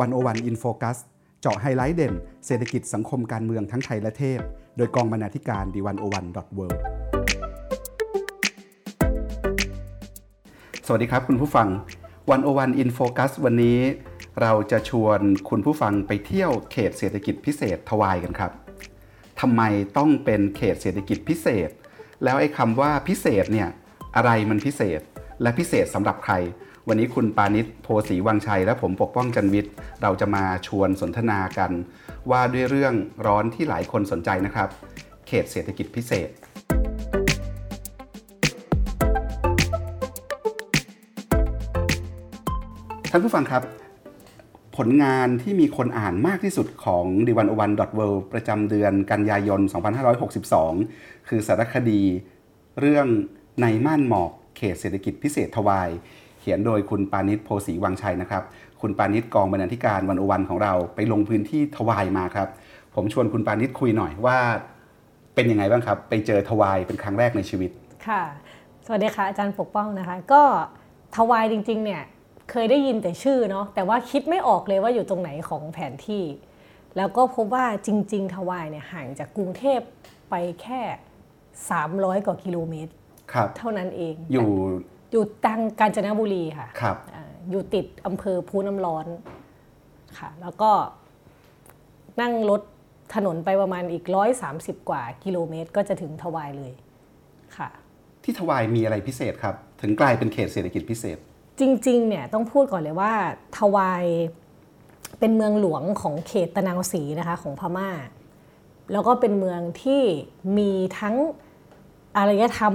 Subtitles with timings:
[0.00, 0.98] One-O-One In Focus
[1.40, 2.14] เจาะไฮไลท์เด่น
[2.46, 4.40] เศรษฐกิจสังคมการเมืองทั้งไทยและเทศ
[4.76, 6.60] โดยกองบรรณาธิการ The One-O-One dot World
[10.86, 11.68] สวัสดีครับคุณผู้ฟัง
[12.30, 13.78] One-O-One In Focus วันนี้
[14.40, 18.52] เราจะชวนคุณผู้ฟังไปเที่ยวเขตเศรษฐกิจพิเศษทวายกันครับ
[19.40, 19.62] ทำไม
[19.96, 21.70] ต้องเป็นเขตเศรษฐกิจพิเศษ
[22.24, 23.68] แล้วไอ้คำว่าพิเศษเนี่ย
[24.16, 25.00] อะไรมันพิเศษ
[25.42, 26.34] และพิเศษสำหรับใคร
[26.88, 31.72] วันนี้คุณปานิชโพสีวังชัย และผมปกป้องจันวิทย์ เราจะมาชวนสนทนากัน
[32.30, 32.94] ว่าด้วยเรื่อง
[33.26, 34.68] ร้อนที่หลายคนสนใจนะครับ
[35.26, 36.28] เขตเศรษฐกิจพิเศษ
[43.10, 43.62] ท่านผู้ฟังครับ
[44.76, 48.00] ผลงานที่มีคนอ่านมากที่สุดของดิวันอวันดอทเว
[48.32, 49.60] ประจำเดือนกันยายน
[50.44, 52.02] 2562 คือสารคดี
[52.80, 53.06] เรื่อง
[53.62, 55.90] ในม่านหมอกเขตเศรษฐกิจพิเศษทวาย
[56.40, 58.42] เขียนโดยคุณปานิชโพสีวังชัยนะครับ
[58.80, 62.48] คุณปานิชกองบรรณาธิการวันอวันของเราไปลงพื้นที่ทวายมาครับ
[62.94, 64.38] ผมชวนคุณปานิชคุยหน่อยว่า
[65.34, 67.70] เป็นยังไงบ้างครับ ไปเจอทวายเป็นครั้งแรกในชีวิต
[68.06, 68.22] ค่ะ
[68.86, 70.42] สวัสดีค่ะอาจารย์ปกป้องนะคะ ก็
[71.16, 72.02] ทวายจริงๆเนี่ย
[72.50, 76.24] เคยได้ยินแต่ชื่อเนาะแต่ว่าคิดไม่ออกเลยว่าอยู่ตรงไหนของแผนที่
[76.96, 79.80] แล้วก็พบว่าจริง ๆ ทวายเนี่ยห่างจากกรุงเทพ
[80.30, 80.80] ไปแค่
[81.54, 82.92] 300 กว่ากิโลเมตร
[83.32, 84.50] ครับเท่านั้นเองอยู่
[85.10, 89.06] อยู่ตังกาญจนบุรีค่ะครับอ่าอยู่ติดอำเภอพูน้ำร้อน
[90.18, 90.70] ค่ะ แล้วก็
[92.20, 92.62] นั่งรถ
[93.14, 94.04] ถนนไปประมาณอีก
[94.46, 96.72] 130กว่ากิโลเมตร ก็จะถึงทวายเลย
[97.56, 97.68] ค่ะ
[98.22, 101.18] ที่ทวายมีอะไรพิเศษครับ ถึงกลายเป็นเขตเศรษฐกิจพิเศษ
[101.60, 103.12] จริงๆเนี่ยต้องพูดก่อนเลยว่า
[103.58, 104.04] ทวาย
[105.18, 107.90] เป็นเมืองหลวงของเขตตะนาวศรีนะคะของพม่า
[108.92, 110.02] แล้วก็เป็นเมืองที่
[110.58, 111.16] มีทั้ง
[112.16, 112.74] อารยธรรม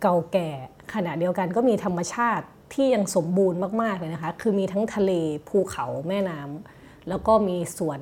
[0.00, 0.50] เก่าแก่
[0.94, 5.12] ขณะเดียวกันก็มีธรรมชาติที่ยังสมบูรณ์มาก ๆ เลยนะคะ คือมีทั้งทะเล
[5.48, 8.00] ภูเขาแม่น้ำแล้วก็มีสวน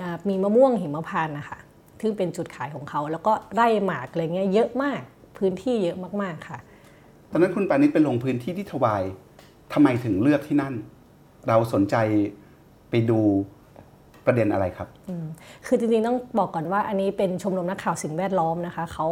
[0.00, 1.58] อ่ามีมะม่วงหิมพานต์นะคะ
[2.00, 5.00] ซึ่งเป็นจุดขายของเขา แล้วก็ไร่หมากอะไรเงี้ยเยอะมาก
[5.38, 6.58] พื้นที่เยอะมากๆค่ะ
[7.30, 9.02] ตอนนั้นคุณปาณิสไปลงพื้นที่ที่ทวาย
[9.72, 10.74] ทำไมถึงเลือกที่นั่น
[11.48, 11.96] เราสนใจ
[12.90, 13.20] ไปดู
[14.26, 14.88] ประเด็นอะไรครับ
[15.66, 19.08] คือจริงๆต้องบอกก่อนว่าอันนี้เป็นชมรมนักข่าวสิ่งแวดล้อมนะคะเขา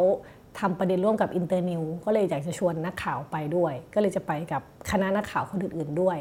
[0.58, 6.18] ทำประเด็นร่วมกับ Internews ก็เลยอยากจะชวนนักข่าวไปด้วย ก็เลยจะไปกับคณะนักข่าวคนอื่นๆด้วย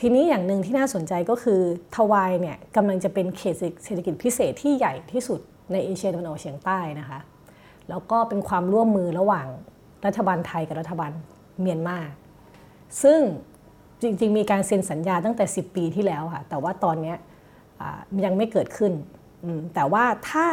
[0.00, 1.60] ทีนี้อย่างหนึ่งที่น่าสนใจก็คือ
[1.96, 3.54] ทวายเนี่ยกำลังจะเป็นเขต
[3.84, 5.40] เศรษฐกิจพิเศษที่ใหญ่ที่สุด
[5.72, 7.18] ในเอเชียตะวันออกเฉียงใต้นะคะ
[7.88, 9.46] แล้วก็เป็นความร่วมมือระหว่าง
[10.06, 11.12] รัฐบาลไทยกับรัฐบาล
[11.60, 11.98] เมียนมา
[13.02, 13.20] ซึ่ง
[14.02, 17.14] จริงๆ มีการเซ็นสัญญาตั้งแต่ 10 ปีที่แล้วค่ะ แต่ว่าตอนนี้
[18.24, 18.92] ยังไม่เกิดขึ้น
[19.74, 20.46] แต่ว่าถ้า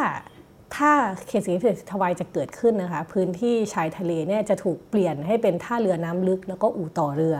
[0.76, 0.92] ถ้า
[1.28, 7.36] เขตเศรษฐกิจทวายจะเกิดขึ้นนะคะ พื้นที่ชายทะเลเนี่ยจะถูกเปลี่ยนให้เป็นท่าเรือน้ำลึก แล้วก็อู่ต่อเรือ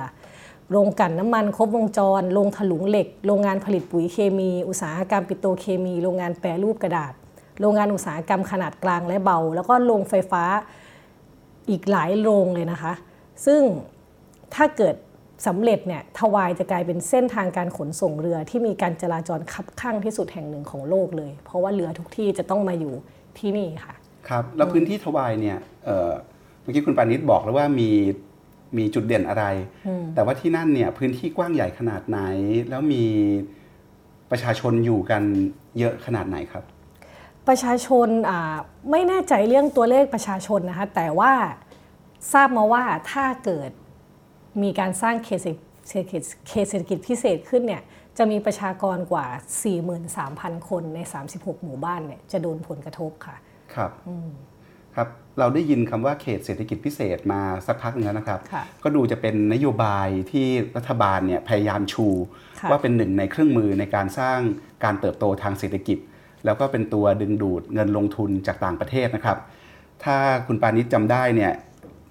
[0.71, 7.13] โรงกันน้ำมันครบวงจร โรงถลุงเหล็ก โรงงานผลิตปุ๋ยเคมี อุตสาหกรรมปิโตรเคมี โรงงานแปรรูปกระดาษ
[7.61, 10.45] โรงงานอุตสาหกรรมขนาดกลางและเบา แล้วก็โรงไฟฟ้า
[11.71, 12.93] อีกหลายโรงเลยนะคะ
[13.47, 13.63] ซึ่ง
[14.55, 14.95] ถ้าเกิด
[15.47, 22.95] สำเร็จเนี่ยทวายจะกลายเป็นเส้นทางการขนส่งเรือที่มีการจราจรคับข้างที่สุดแห่งหนึ่งของโลกเลย เพราะว่าเรือทุกที่จะต้องมาอยู่
[23.39, 23.95] ที่นี่ค่ะ
[24.29, 26.13] ครับแล้วพื้นที่ทวายเนี่ยเอ่อ
[26.63, 27.91] เมื่อกี้คุณปานิชบอกแล้วว่ามี
[28.79, 29.45] มีจุดเด่นอะไร
[30.15, 32.21] แต่ว่าที่นั่นเนี่ยพื้นที่กว้างใหญ่ขนาดไหน
[32.71, 33.05] แล้วมี
[34.31, 35.23] ประชาชนอยู่กัน
[35.79, 36.65] เยอะขนาดไหนครับ
[37.49, 38.57] ประชาชนอ่า
[38.91, 41.33] ไม่แน่ใจเรื่องตัวเลขประชาชนนะคะแต่ว่า
[42.33, 43.71] ทราบมาว่าถ้าเกิด
[44.63, 45.41] มีการสร้างเขต
[45.89, 47.83] เศรษฐกิจเขตเศรษฐกิจพิเศษขึ้นเนี่ย
[48.19, 49.27] จะมีประชากรกว่า
[49.99, 50.99] 43,000 คนใน
[51.33, 53.37] 36 หมู่บ้านเนี่ยจะโดนผลกระทบค่ะ
[53.75, 53.91] ครับ
[54.97, 55.09] ครับ
[55.39, 62.07] เราได้ยินคำว่าเขตเศรษฐกิจพิเศษมาสักพักหนึงแล้วนะครับค่ะก็ดูจะเป็นนโยบายที่รัฐบาลเนี่ยพยายามชู
[62.61, 64.39] ค่ะว่าเป็นหนึ่งในเครื่องมือในการสร้าง
[64.85, 65.99] การเติบโตทางเศรษฐกิจ
[66.45, 69.39] แล้วก็เป็นตัวดึงดูดเงินลงทุนจากต่างประเทศนะครับ
[70.05, 70.17] ถ้า
[70.47, 71.53] คุณปานิชจำได้เนี่ย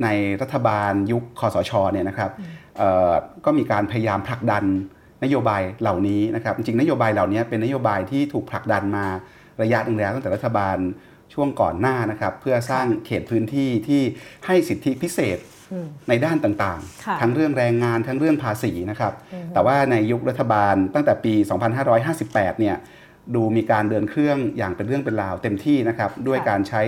[0.03, 0.07] ใน
[0.41, 2.31] รัฐบาลยุคคอสชเนี่ยนะครับ
[2.77, 3.11] เอ่อ
[3.45, 4.65] ก็มีการพยายามผลักดัน
[5.23, 9.05] นโยบายเหล่านี้นะครับจริงๆนโยบายเหล่านี้เป็นนโยบายที่ถูกผลักดันมา
[9.61, 10.77] ระยะหนึ่งแล้วตั้งแต่รัฐบาล
[11.33, 14.01] ช่วงก่อนหน้านะครับเพื่อสร้างเขตพื้นที่ที่
[14.45, 15.37] ให้สิทธิพิเศษ
[16.09, 19.13] ในด้านต่างค่ะๆทั้งเรื่องแรงงานทั้งเรื่องภาษีนะครับ
[19.53, 21.33] แต่ว่าในยุครัฐบาลตั้งแต่ปี
[21.97, 22.75] 2558 เนี่ย
[23.35, 26.81] ดูมีการเดินเครื่องอย่างเป็นเรื่องเป็นราวเต็มที่นะครับ ด้วยการใช้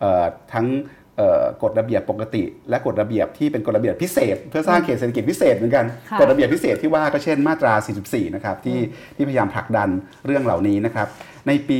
[0.00, 1.03] เอ่อทั้งเอ่อ
[1.62, 7.74] กฎระเบียบปกติ และกฎระเบียบที่เป็นกฎระเบียบพิเศษ เพื่อสร้างเขตเศรษฐกิจพิเศษเหมือนกันค่ะกฎระเบียบพิเศษที่ว่าก็เช่นมาตรา
[8.04, 8.78] 44 นะครับที่
[9.16, 9.88] ที่พยายามผลักดัน
[10.26, 11.08] เรื่องเหล่านี้นะครับ
[11.46, 11.78] ในปี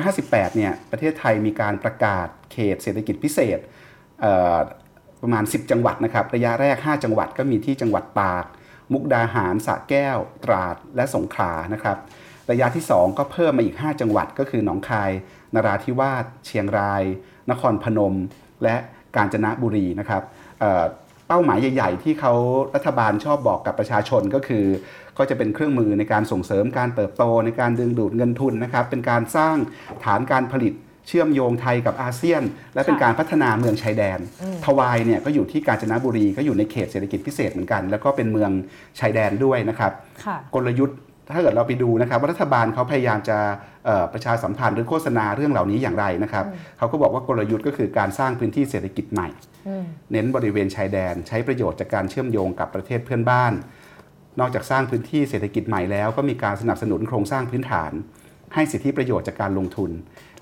[0.00, 3.58] 2558 เนี่ยประเทศไทยมีการประกาศเขตเศรษฐกิจพิเศษ
[4.20, 4.58] เอ่อ
[5.22, 8.44] ประมาณ 10 จังหวัดนะครับระยะแรก 5 จังหวัดก็มีที่จังหวัดตาก
[8.92, 11.96] มุกดาหารสระแก้ว ตราดและสงขลานะครับ
[12.50, 15.10] ระยะที่ 2 ก็เพิ่มมาอีก 5 จังหวัดก็คือหนองคาย
[15.54, 17.02] นราธิวาสเชียงราย
[17.50, 18.14] นครพนม
[18.62, 18.76] และ
[19.16, 20.22] กาญจนบุรีนะครับ
[21.28, 22.32] เป้าหมายใหญ่ ๆ ที่เขา
[22.74, 24.64] รัฐบาลชอบบอกกับประชาชนก็คือ
[25.18, 29.56] ก็จะเป็นเครื่องมือในการส่งเสริมการเติบโตในการดึงดูดเงินทุนนะครับ เป็นการสร้าง
[30.04, 30.72] ฐานการผลิต
[31.06, 32.42] เชื่อมโยงไทยกับอาเซียน
[32.74, 34.18] และเป็นการพัฒนาเมืองชายแดน
[34.64, 38.50] ทวายเนี่ยก็อยู่ที่กาญจนบุรีก็อยู่ในเขตเศรษฐกิจพิเศษเหมือนกัน แล้วก็เป็นเมือง
[38.98, 39.92] ชายแดนด้วยนะครับ
[40.54, 40.98] กลยุทธ์
[41.34, 43.38] ถ้าเกิดเราไปดูนะครับว่ารัฐบาลเขาพยายามจะ
[44.12, 46.44] ประชาสัมพันธ์หรือโฆษณาเรื่องเหล่านี้อย่างไรนะครับ
[46.78, 49.28] เขาก็บอกว่ากลยุทธ์ก็คือการสร้างพื้นที่เศรษฐกิจใหม่
[50.12, 53.52] เน้นบริเวณชายแดน ใช้ประโยชน์จากการเชื่อมโยงกับประเทศเพื่อนบ้าน
[54.40, 57.92] นอกจากสร้างพื้นที่เศรษฐกิจใหม่แล้วก็มีการสนับสนุนโครงสร้างพื้นฐาน
[58.54, 59.90] ให้สิทธิประโยชน์จากการลงทุน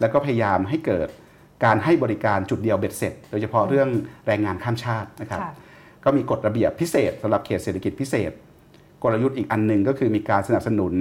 [0.00, 1.08] แล้วก็พยายามให้เกิด
[1.64, 3.88] การให้บริการจุดเดียวเบ็ดเสร็จ โดยเฉพาะเรื่อง
[4.26, 5.40] แรงงานข้ามชาตินะครับ
[6.04, 8.30] ก็มีกฎระเบียบพิเศษสำหรับเขตเศรษฐกิจพิเศษ
[9.06, 10.94] กลยุทธ์อีกอันหนึ่งก็คือมีการสนับสนุน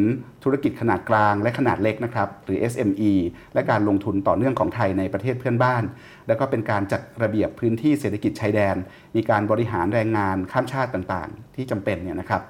[0.43, 3.11] ธุรกิจขนาดกลางและขนาดเล็กนะครับหรือ SME
[3.53, 5.83] และการลงทุนต่อเนื่องของไทยในประเทศเพื่อนบ้าน
[6.27, 8.75] แล้วก็เป็นการจัดระเบียบพื้นที่เศรษฐกิจชายแดน
[9.15, 12.41] มีการบริหารแรงงานข้ามชาติต่างๆ ที่จำเป็นเนี่ยนะครับ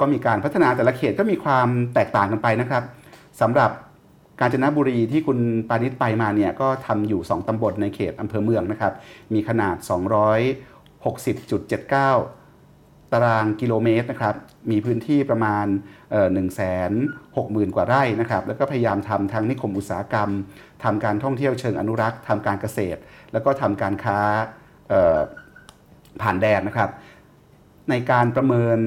[0.00, 2.82] ก็มีการพัฒนาแต่ละเขตก็มีความแตกต่างกันไปนะครับ
[3.40, 3.70] สำหรับ
[4.40, 5.38] กาญจนบุรีที่คุณ
[5.68, 8.92] ปานิชไปมาเนี่ยก็ทำอยู่ 2 ตำบลในเขตอำเภอเมืองนะครับ
[9.34, 12.37] มีขนาด 260.79
[13.12, 14.34] ตารางกิโลเมตรนะครับ
[14.70, 15.66] มีพื้นที่ประมาณ
[16.00, 16.92] 1นึ่งแสน
[17.36, 20.30] หกหมื่นกว่าไร่นะครับ แล้วก็พยายามทำทางนิคมอุตสาหกรรม
[20.84, 23.00] ทำการท่องเที่ยวเชิงอนุรักษ์ ทำการเกษตร
[23.32, 24.18] แล้วก็ทำการค้า
[26.22, 26.90] ผ่านแดนนะครับ
[27.90, 28.78] ในการประเมิน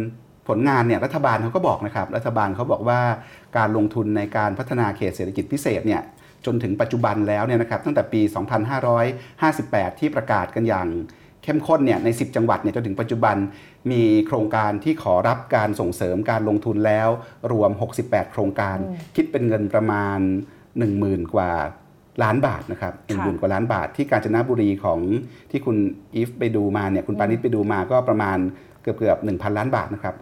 [0.47, 3.01] ผลงานเนี่ยรัฐบาลเขาก็บอกนะครับ รัฐบาลเขาบอกว่า
[3.57, 6.01] การลงทุนในการพัฒนาเขตเศรษฐกิจพิเศษเนี่ย
[6.45, 8.21] จนถึงปัจจุบันแล้วเนี่ยนะครับตั้งแต่ปี
[9.31, 10.87] 2558 ที่ประกาศกันอย่าง
[11.43, 13.35] เข้มข้นเนี่ยใน 10 จังหวัดเนี่ยจนถึงปัจจุบัน
[13.91, 17.09] มีโครงการที่ขอรับการส่งเสริมการลงทุนแล้ว
[17.51, 18.77] รวม 68 โครงการ
[19.15, 20.19] คิดเป็นเงินประมาณ
[20.75, 21.51] 10,000 กว่า
[22.23, 24.99] ล้านบาทนะครับหนึ่งหมื่นกว่าล้านบาทที่กาญจนบุรีของ
[25.51, 25.77] ที่คุณ
[26.15, 28.37] อีฟไปดูมาเนี่ยคุณปานิชไปดูมาก็ประมาณ
[28.81, 30.15] เกือบเกือบ1,000ล้านบาทนะครับ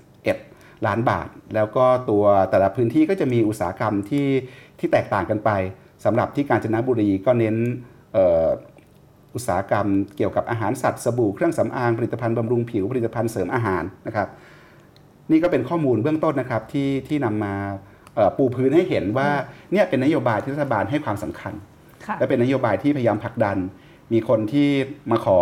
[0.00, 4.28] 951ล้านบาท แล้วก็ตัวแต่ละพื้นที่ก็จะมีอุตสาหกรรมที่
[4.78, 5.50] ที่แตกต่างกันไป
[6.04, 7.56] สำหรับที่กาญจนบุรีก็เน้น
[9.34, 9.86] อุตสาหกรรม
[10.16, 14.28] เกี่ยวกับอาหารสัตว์สบู่เครื่องสำอางผลิตภัณฑ์บำรุงผิวผลิตภัณฑ์เสริมอาหารนะครับ
[15.30, 17.54] นี่ก็เป็นข้อมูลเบื้องต้นนะครับที่ที่นำมา
[18.36, 19.28] ปูพื้นให้เห็นว่า
[19.72, 21.54] เนี่ยเป็นนโยบายที่รัฐบาลให้ความสำคัญ
[22.18, 23.56] และเป็นนโยบายที่พยายามผลักดัน
[24.12, 24.68] มีคนที่
[25.10, 25.40] มาขอ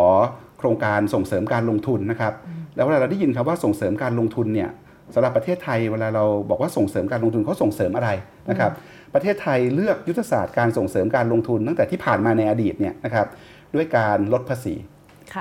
[0.58, 2.32] โครงการส่งเสริมการลงทุนนะครับ
[2.76, 4.70] แล้วเวลาเราได้ยินครับว่าส่งเสริมการลงทุนเนี่ย
[5.14, 8.10] สำหรับประเทศไทยเวลาเราบอกว่าส่งเสริมการลงทุนเขาส่งเสริมอะไร
[8.50, 8.72] นะครับ
[9.14, 13.26] ประเทศไทยเลือกยุทธศาสตร์การส่งเสริมการลงทุน ตั้งแต่ที่ผ่านมาในอดีตเนี่ยนะครับ
[13.74, 14.74] ด้วยการลดภาษี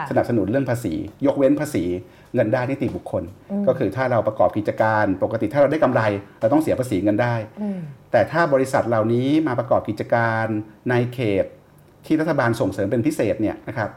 [0.09, 0.93] สนับสนุนเรื่องภาษี
[1.25, 1.83] ยกเว้นภาษี
[2.33, 3.23] เงินได้นิติบุคคล
[3.67, 6.01] ก็คือถ้าเราประกอบกิจการ ปกติถ้าเราได้กำไร
[6.39, 7.35] เราต้องเสียภาษีเงินได้
[8.11, 10.45] แต่ถ้าบริษัทเหล่านี้มาประกอบกิจการ
[10.89, 11.45] ในเขต
[12.05, 13.89] ที่รัฐบาลส่งเสริมเป็นพิเศษเนี่ยนะครับ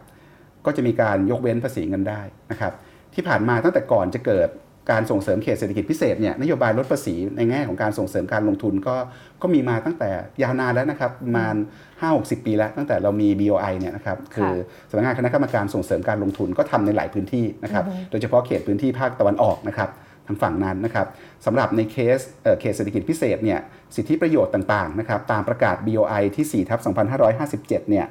[0.66, 2.20] ก็จะมีการยกเว้นภาษีเงินได้
[2.50, 2.72] นะครับ
[3.14, 4.48] ที่ผ่านมาตั้งแต่ก่อนจะเกิด
[4.90, 8.96] การส่งเสริมเขตเศรษฐกิจพิเศษเนี่ยนโยบายลดภาษีในแง่ของการส่งเสริมการลงทุนก็
[9.42, 10.10] ก็มีมาตั้งแต่
[10.42, 11.54] ยาวนานแล้วนะครับประมาณ
[12.00, 14.52] 5-60 ปีแล้ว ตั้งแต่เรามี BOI เนี่ยนะครับคือ
[14.90, 19.90] สำนักงานคณะกรรมการส่งเสริมการลงทุนก็ทำในหลายพื้นที่นะครับโดยเฉพาะเขตพื้นที่ภาคตะวันออกนะครับ
[20.26, 21.06] ทางฝั่งนั้นนะครับ
[21.46, 22.18] สำหรับในเคส
[22.60, 23.60] เขตเศรษฐกิจพิเศษเนี่ย
[23.96, 26.80] สิทธิประโยชน์ต่างๆนะครับตามประกาศ BOI ที่4ทับ
[27.24, 28.06] 2557เนี่ย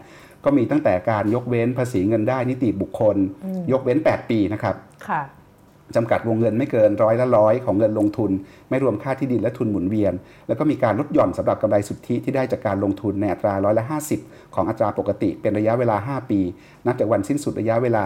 [0.46, 3.18] ก็มีตั้งแต่การยกเว้นภาษีเงินได้นิติบุคคล
[3.72, 4.76] ยกเว้น 8 ปีนะครับ
[5.96, 8.32] จำกัดวงเงินไม่เกินร้อยละร้อยของเงินลงทุน
[8.70, 10.14] ไม่รวมค่าที่ดินและทุนหมุนเวียน
[10.48, 13.86] แล้วก็มีการลดหย่อนสำหรับกำไรสุทธิที่ได้จากการลงทุนในอัตราร้อยละ
[14.20, 16.40] 50 ของอัตราปกติ เป็นระยะเวลา 5 ปี
[16.86, 18.06] นับจากวันสิ้นสุดระยะเวลา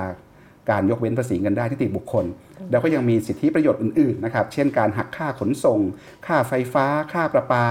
[0.71, 2.25] การยกเว้นภาษีเงินได้ที่ติบุคคล
[2.71, 5.79] แล้วก็ยังมีสิทธิประโยชน์อื่นๆนะครับ เช่นการหักค่าขนส่ง
[6.25, 7.65] ค่าไฟฟ้า ค่าประปา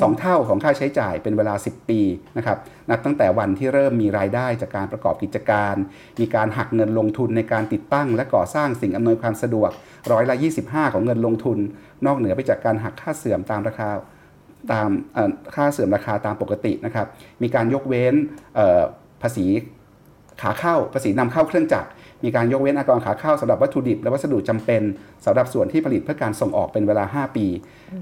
[0.00, 2.00] สองเท่าของค่าใช้จ่ายเป็นเวลา 10 ปี
[2.36, 2.58] นะครับ
[2.90, 5.74] นับตั้งแต่วันที่เริ่มมีรายได้จากการประกอบกิจการ
[6.20, 9.70] มีการหักเงินลงทุนในการติดตั้ง และก่อสร้างสิ่งอำนวยความสะดวก
[10.12, 11.58] ร้อยละ25 ของเงินลงทุน
[12.06, 13.88] นอกเหนือไปจากการหักค่าเสื่อมตามราคา
[14.72, 14.88] ตาม
[15.54, 17.06] ค่าเสื่อมราคาตามปกตินะครับ
[17.42, 18.14] มีการยกเว้น
[19.22, 19.46] ภาษี
[20.42, 21.88] ขาเข้าภาษีนำเข้าเครื่องจักร
[22.24, 24.82] มีการยกเว้นอากรขาเข้าสำหรับวัตถุดิบ และวัสดุจำเป็น
[25.24, 27.46] สำหรับส่วนที่ผลิตเพื่อการส่งออกเป็นเวลา 5 ปี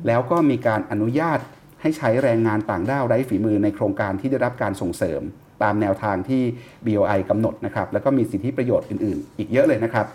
[0.06, 1.38] แล้วก็มีการอนุญาต
[1.82, 5.22] ให้ใช้แรงงานต่างด้าวไร้ฝีมือในโครงการที่ได้รับการส่งเสริม
[5.62, 6.42] ตามแนวทางที่
[6.86, 10.06] BOI กำหนดนะครับแล้วก็มีสิทธิประโยชน์อื่น ๆ อีกเยอะเลยนะครับ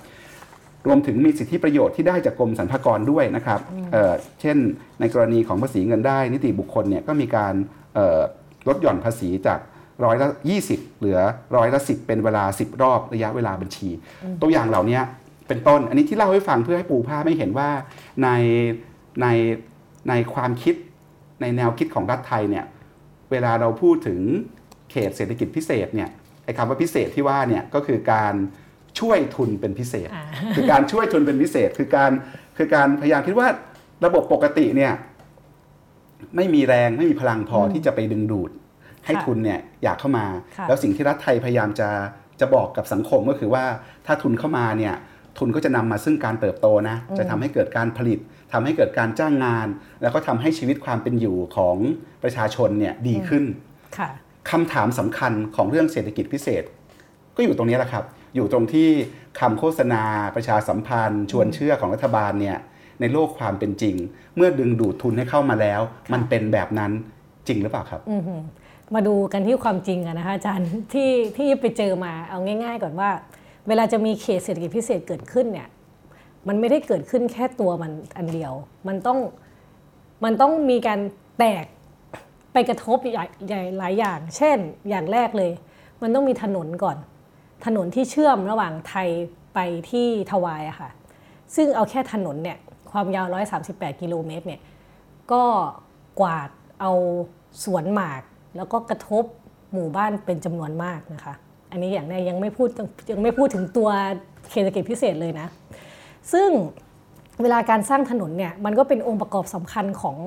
[0.88, 3.60] รวมถึงมีสิทธิประโยชน์ที่ได้จากกรมสรรพากรด้วยนะครับ
[3.91, 4.58] เเช่น
[5.00, 7.53] ในกรณีของภาษีเงินได้ นิติบุคคลเนี่ยก็มีการ
[8.67, 9.60] ลดหย่อนภาษีจาก
[10.03, 10.27] ร้อยละ
[10.65, 11.20] 20 เหลือ
[11.55, 13.89] ร้อยละ10 เป็นเวลา 10 รอบระยะเวลาบัญชี
[14.41, 15.00] ตัวอย่างเหล่านี้
[15.48, 17.70] เป็นต้น อันนี้ที่เล่าให้ฟังเพื่อให้ปูภาพไม่เห็นว่า
[18.24, 18.29] ใน
[19.22, 19.27] ใน
[20.10, 20.75] ในความคิด
[21.42, 22.66] ในแนวคิดของรัฐไทยเนี่ย
[23.32, 24.20] เวลาเราพูดถึง
[24.92, 26.10] เขตเศรษฐกิจพิเศษเนี่ย
[26.46, 28.34] ไอ้คำว่าพิเศษที่ว่าเนี่ยก็คือการ
[29.00, 30.10] ช่วยทุนเป็นพิเศษ
[30.56, 32.12] คือการช่วยทุนเป็นพิเศษ คือการ
[32.58, 33.48] คือการพยายามคิดว่า
[34.06, 34.94] ระบบปกติเนี่ย
[36.36, 38.52] ไม่มีแรงไม่มีพลังพอที่จะไปดึงดูด
[39.06, 40.25] ให้ทุนเนี่ยอยากเข้ามา
[40.68, 41.90] แล้วสิ่งที่รัฐไทยพยายามจะ
[42.40, 43.66] จะบอกกับสังคมก็คือว่า
[44.06, 44.94] ถ้าทุนเข้ามาเนี่ย
[45.38, 48.20] ทุนก็จะนำมาซึ่งการเติบโตนะจะทำให้เกิดการผลิต
[48.53, 49.67] ทำให้เกิดการจ้างงาน
[50.01, 51.77] แล้วก็ทำให้ชีวิตความเป็นอยู่ของ
[52.24, 53.43] ประชาชนเนี่ยดีขึ้น
[54.51, 56.63] คำถามสำคัญของเรื่องเศรษฐกิจพิเศษ
[57.36, 58.03] ก็อยู่ตรงนี้แหละครับ
[58.36, 58.89] อยู่ตรงที่
[59.39, 60.03] คำโฆษณา
[60.36, 62.57] ประชาสัมพันธ์ ชวนเชื่อของรัฐบาลเนี่ย
[63.01, 63.95] ในโลกความเป็นจริง
[64.36, 65.81] เมื่อดึงดูดทุนให้เข้ามาแล้ว
[66.13, 66.91] มันเป็นแบบนั้น
[67.48, 68.01] จริงหรือเปล่าครับ
[68.95, 73.10] มาดูกันที่ความจริงกันนะคะอาจารย์ที่ที่ไปเจอมาเอาง่าย ๆ ก่อนว่า
[73.67, 75.67] เวลาจะมีเขตเศรษฐกิจพิเศษเกิดขึ้นเนี่ย
[76.47, 78.53] มันไม่ได้เกิดขึ้นแค่ตัวมันอันเดียว
[78.88, 79.19] มันต้อง
[80.23, 81.00] มันต้องมีการ
[81.39, 81.65] แตก
[82.53, 84.57] ไปกระทบใหญ่หลายอย่าง เช่น
[84.89, 85.51] อย่างแรกเลย
[86.01, 86.97] มันต้องมีถนนก่อน
[87.65, 89.09] ถนนที่เชื่อมระหว่างไทย
[89.53, 89.59] ไป
[89.89, 90.89] ที่ทวายอะค่ะ
[91.55, 92.57] ซึ่งเอาแค่ถนนเนี่ย
[92.91, 93.27] ความยาว
[93.63, 94.62] 138 กิโลเมตรเนี่ย
[95.31, 95.43] ก็
[96.19, 96.50] กวาด
[96.81, 96.91] เอา
[97.63, 98.21] สวนหมาก
[98.57, 99.23] แล้วก็กระทบ
[99.73, 101.33] หมู่บ้านเป็นจำนวนมากนะคะ
[101.71, 102.69] อันนี้อย่างแรกยังไม่พูด
[103.12, 103.89] ยังไม่พูดถึงตัว
[104.50, 105.47] เขตเศรษฐกิจพิเศษเลยนะ
[106.32, 106.50] ซึ่ง
[107.42, 110.18] เวลาการสร้างถนนเนี่ยมันก็เป็นองค์ประกอบสำคัญของ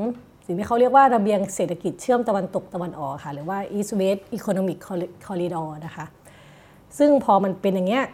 [0.47, 4.79] สิ่งที่เขาเรียกว่าระเบียงเศรษฐกิจเชื่อมตะวันตกตะวันออกค่ะ หรือว่า East West Economic
[5.27, 6.07] Corridor นะคะ
[6.99, 8.05] ซึ่งพอมันเป็นอย่างเงี้ย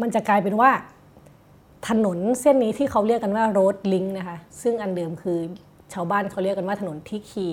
[0.00, 0.70] มันจะกลายเป็นว่า
[1.88, 5.38] ถนนเส้นนี้ที่เขาเรียกกันว่า road link นะคะ ซึ่งอันเดิมคือ
[5.92, 7.46] ชาวบ้านเขาเรียกกันว่าถนนที่คี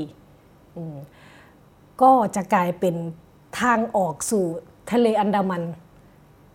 [2.02, 2.96] ก็จะกลายเป็น
[3.62, 4.46] ทางออกสู่
[4.92, 5.64] ทะเลอันดามัน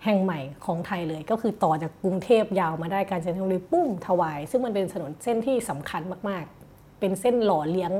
[0.04, 7.92] แห่งใหม่ของไทยเลยก็คือต่อจากกรุงเทพยาวมาได้การจันทบุรีปุ้งถวาย ซึ่งมันเป็นถนนเส้นที่สำคัญมากๆ เป็นเส้นหล่อเลี้ยง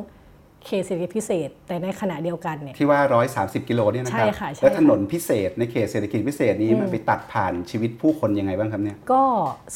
[0.64, 3.00] เคเศรษฐกิจพิเศษ แต่ในขณะเดียวกันเนี่ยที่ว่า
[3.35, 4.26] 130 กิโลเนี่ยนะครับ
[4.62, 9.23] แล้วถนนพิเศษในเขตเศรษฐกิจพิเศษนี้มันไปตัดผ่านชีวิตผู้คนยังไงบ้างครับเนี่ยก็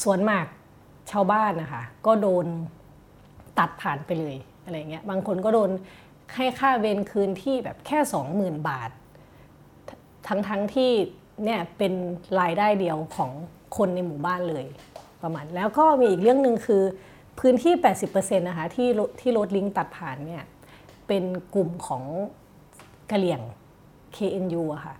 [0.03, 0.45] ส่วนมาก
[1.11, 2.45] ชาวบ้านนะคะก็โดน
[3.59, 5.69] ตัดผ่านไปเลยอะไรเงี้ยบางคนก็โดน
[6.35, 8.89] ให้ค่าเวรคืนที่แบบแค่สองหมื่นบาท
[10.27, 10.91] ทั้งทั้งที่
[11.43, 11.93] เนี่ยเป็น
[12.39, 13.31] รายได้เดียวของ
[13.77, 14.65] คนในหมู่บ้านเลย
[15.23, 16.83] ประมาณ แล้วก็มีอีกเรื่องหนึ่งคือ
[17.39, 17.73] พื้นที่
[18.07, 18.89] 80%นะคะที่
[19.19, 20.43] ที่รถลิงตัดผ่านเนี่ย
[21.07, 21.23] เป็น
[21.55, 22.03] กลุ่มของ
[23.11, 23.41] กะเหลี่ยง
[24.15, 24.95] KNU อะค่ะ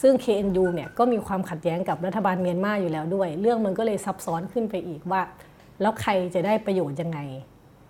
[0.00, 5.22] ซึ่ง KNU เนี่ยก็มีความขัดแย้งกับรัฐบาลเมียนมาอยู่แล้วด้วย เรื่องมันก็เลยซับซ้อนขึ้นไปอีกว่า
[5.80, 7.18] แล้วใครจะได้ประโยชน์ยังไง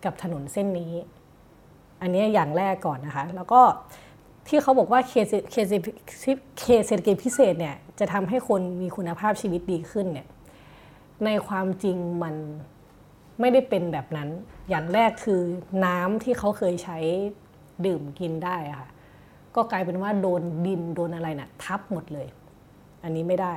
[0.04, 0.92] กับถนนเส้นนี้
[2.02, 3.60] อันนี้อย่างแรกก่อนนะคะ แล้วก็
[4.48, 5.66] ที่เขาบอกว่าเคสเคส
[6.60, 10.26] เคสเศรษฐกิจพิเศษเนี่ยจะทำให้คนมีคุณภาพชีวิตดีขึ้นเนี่ย
[11.24, 12.34] ในความจริงมัน
[13.40, 14.28] ไม่ได้เป็นแบบนั้น
[14.68, 15.40] อย่างแรกคือ
[15.84, 16.98] น้ำที่เขาเคยใช้
[17.86, 18.88] ดื่มกินได้ค่ะ
[19.56, 22.28] ก็กลายเป็นว่าโดนดินโดนอะไรนะ่ะทับหมดเลย
[23.02, 23.54] อันนี้ไม่ได้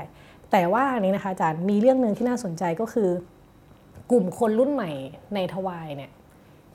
[0.51, 3.09] แต่ว่าอันนี้นะคะอาจารย์มีเรื่องหนึ่งที่น่าสนใจก็คือ
[4.11, 4.91] กลุ่มคนรุ่นใหม่
[5.35, 6.11] ในทวายเนี่ย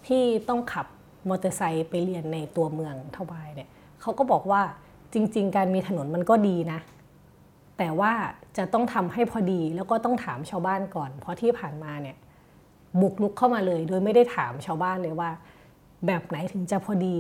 [0.07, 0.87] ที่ต้องขับ
[1.29, 3.69] มอเตอร์ไซค์ไปเรียนในตัวเมืองทวายเนี่ย
[4.03, 4.63] เขาก็บอกว่า
[5.15, 6.81] จริง ๆ การมีถนนมันก็ดีนะ
[7.79, 8.13] แต่ว่า
[8.59, 12.17] จะต้องทำให้พอดีแล้วก็ต้องถามชาวบ้านก่อน เพราะที่ผ่านมาเนี่ย
[13.01, 15.31] บุกลุกเข้ามาเลย โดยไม่ได้ถามชาวบ้านเลยว่า
[16.07, 17.17] แบบไหนถึงจะพอดี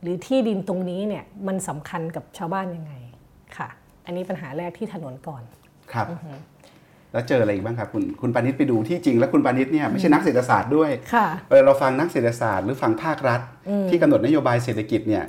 [0.00, 2.92] หรือที่ดินตรงนี้เนี่ยมันสำคัญกับชาวบ้านยังไง
[3.56, 3.68] ค่ะ
[4.06, 5.42] อันนี้ปัญหาแรกที่ถนนก่อน
[5.92, 6.06] ครับ
[7.12, 10.90] แล้วเจออะไรอีกบ้างครับคุณคุณปานิชไปดูที่จริงแล้วคุณปานิชเนี่ยไม่ใช่นักเศรษฐศาสตร์ด้วย
[11.48, 13.40] เวลาเราฟังนักเศรษฐศาสตร์หรือฟังภาครัฐ
[13.90, 15.24] ที่กำหนดนโยบายเศรษฐกิจเนี่ย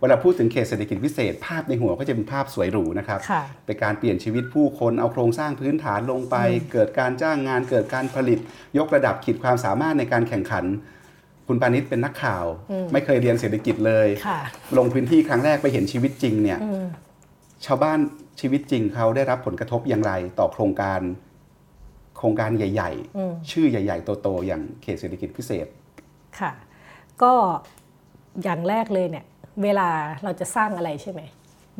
[0.00, 3.20] เวลาพูดถึงเขตเศรษฐกิจพิเศษ ภาพในหัวก็จะเป็นภาพสวยหรูนะครับ
[3.66, 6.36] เป็นการเปลี่ยนชีวิตผู้คนเอาโครงสร้างพื้นฐานลงไป
[6.72, 8.38] เกิดการจ้างงานเกิดการผลิต
[8.78, 10.64] ยกระดับขีดความสามารถในการแข่งขัน
[11.46, 12.44] คุณปานิชเป็นนักข่าว
[12.92, 14.08] ไม่เคยเรียนเศรษฐกิจเลย
[14.78, 16.58] ลงพื้นที่ครั้งแรกไปเห็นชีวิตจริงเนี่ย
[17.66, 17.98] ชาวบ้าน
[18.40, 21.00] ชีวิตจริงเขาได้รับผลกระทบอย่างไรต่อโครงการ
[22.16, 22.90] โครงการใหญ่
[23.20, 25.66] ๆ ชื่อใหญ่ ๆ โต ๆ อย่างเขตเศรษฐกิจพิเศษ
[26.38, 26.52] ค่ะ
[27.22, 27.32] ก็
[28.42, 29.24] อย่างแรกเลยเนี่ย
[29.62, 29.88] เวลา
[30.24, 31.20] เราจะสร้างอะไรใช่ไหม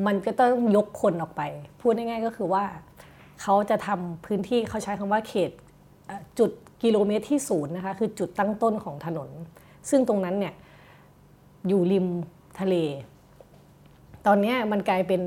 [0.07, 1.43] มันก็ต้องยกคนออกไป
[1.81, 2.65] พูดง่ายๆก็คือว่า
[3.43, 5.51] เขาจะทำพื้นที่เขาใช้คำว่าเขต
[6.39, 6.51] จุด
[6.83, 9.29] กิโลเมตรที่ศูนย์นะคะ คือจุดตั้งต้นของถนน
[9.91, 10.55] ซึ่งตรงนั้นเนี่ย
[11.69, 12.07] อยู่ริม
[12.61, 12.75] ทะเล
[14.27, 15.21] ตอนนี้มันกลายเป็น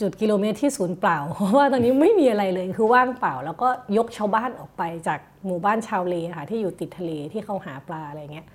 [0.00, 8.46] จุดกิโลเมตรที่ศูนย์เปล่า เพราะว่าตอนนี้ไม่มีอะไรเลยคือว่างเปล่า แล้วก็ยกชาวบ้านออกไปจากหมู่บ้านชาวเลค่ะที่อยู่ติดทะเลที่เขาหาปลาอะไรเงี้ย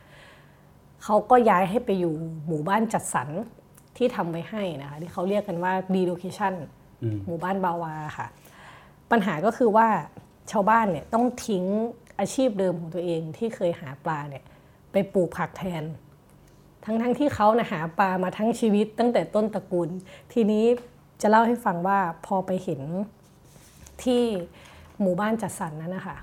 [1.04, 2.14] เขาก็ย้ายให้ไปอยู่
[2.48, 3.30] หมู่บ้านจัดสรร
[3.98, 6.54] ที่ทำไว้ให้นะคะที่เขาเรียกกันว่า relocation
[7.26, 8.28] หมู่บ้านบาวาค่ะ
[9.12, 9.88] ปัญหาก็คือว่า
[10.52, 11.64] ชาวบ้านเนี่ยต้องทิ้ง
[12.20, 14.44] อาชีพเดิมของตัวเองที่เคยหาปลาเนี่ย
[14.92, 15.84] ไปปลูกผักแทน
[16.86, 19.90] ทั้งๆทที่เขานะหาปลามาทั้งชีวิตตั้งแต่ต้นตระกูล
[20.34, 20.66] ทีนี้
[21.22, 22.82] จะเล่าให้ฟังว่าพอไปเห็น
[24.04, 24.24] ที่
[25.02, 26.18] หมู่บ้านจัดสรรนั้นนะคะ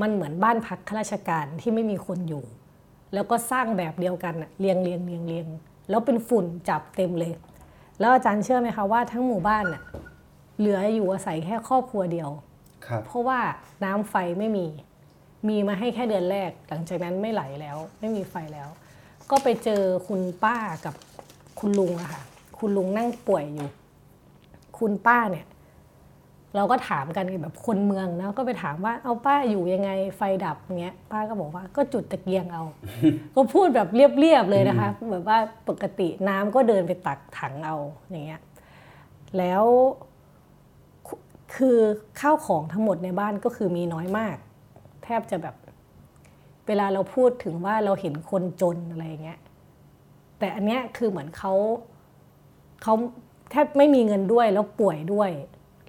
[0.00, 2.44] มันเหมือนบ้านพักข้าราชการที่ไม่มีคนอยู่
[3.14, 5.46] แล้วก็สร้างแบบเดียวกันเรียงเรียงเรียงเรียง
[5.90, 7.32] แล้วเป็นฝุ่นจับเต็มเลย
[8.00, 9.82] แล้วอาจารย์เชื่อไหมคะว่าทั้งหมู่บ้านน่ะ
[10.58, 12.30] เหลืออยู่อาศัยแค่ครอบครัวเดียว
[12.86, 13.40] ครับเพราะว่า
[13.84, 14.66] น้ำไฟไม่มี
[15.48, 18.68] มีมาให้แค่เดือนแรก หลังจากนั้นไม่ไหลแล้ว ไม่มีไฟแล้ว
[19.30, 20.94] ก็ไปเจอคุณป้ากับ
[21.60, 22.22] คุณลุงอะค่ะ
[22.58, 23.68] คุณลุงนั่งป่วยอยู่
[24.78, 25.44] คุณป้าเนี่ย
[26.56, 32.62] เราก็ถามกันแบบคนเมืองนะก็ไปถามว่าเอาป้าอยู่ยังไงไฟดับเงี้ยป้าก็บอกว่าก็จุดตะเกียงเอา
[33.34, 37.76] ก็พูดแบบเรียบๆเลยนะคะแบบว่าปกติน้ำก็เดินไปตักถังเอา
[38.10, 38.40] อย่างเงี้ย
[39.38, 39.64] แล้ว
[41.56, 41.78] คือ
[42.20, 44.36] ข้าวของทั้งหมดในบ้านก็คือมีน้อยมาก
[45.04, 45.56] แทบจะแบบ
[46.66, 49.38] เวลาเราพูดถึงว่าเราเห็นคนจนอะไรเงี้ย
[50.38, 51.52] แต่อันเนี้ยคือเหมือนเขา
[52.82, 52.94] เขา
[53.50, 55.30] แทบไม่มีเงินด้วยแล้วป่วยด้วย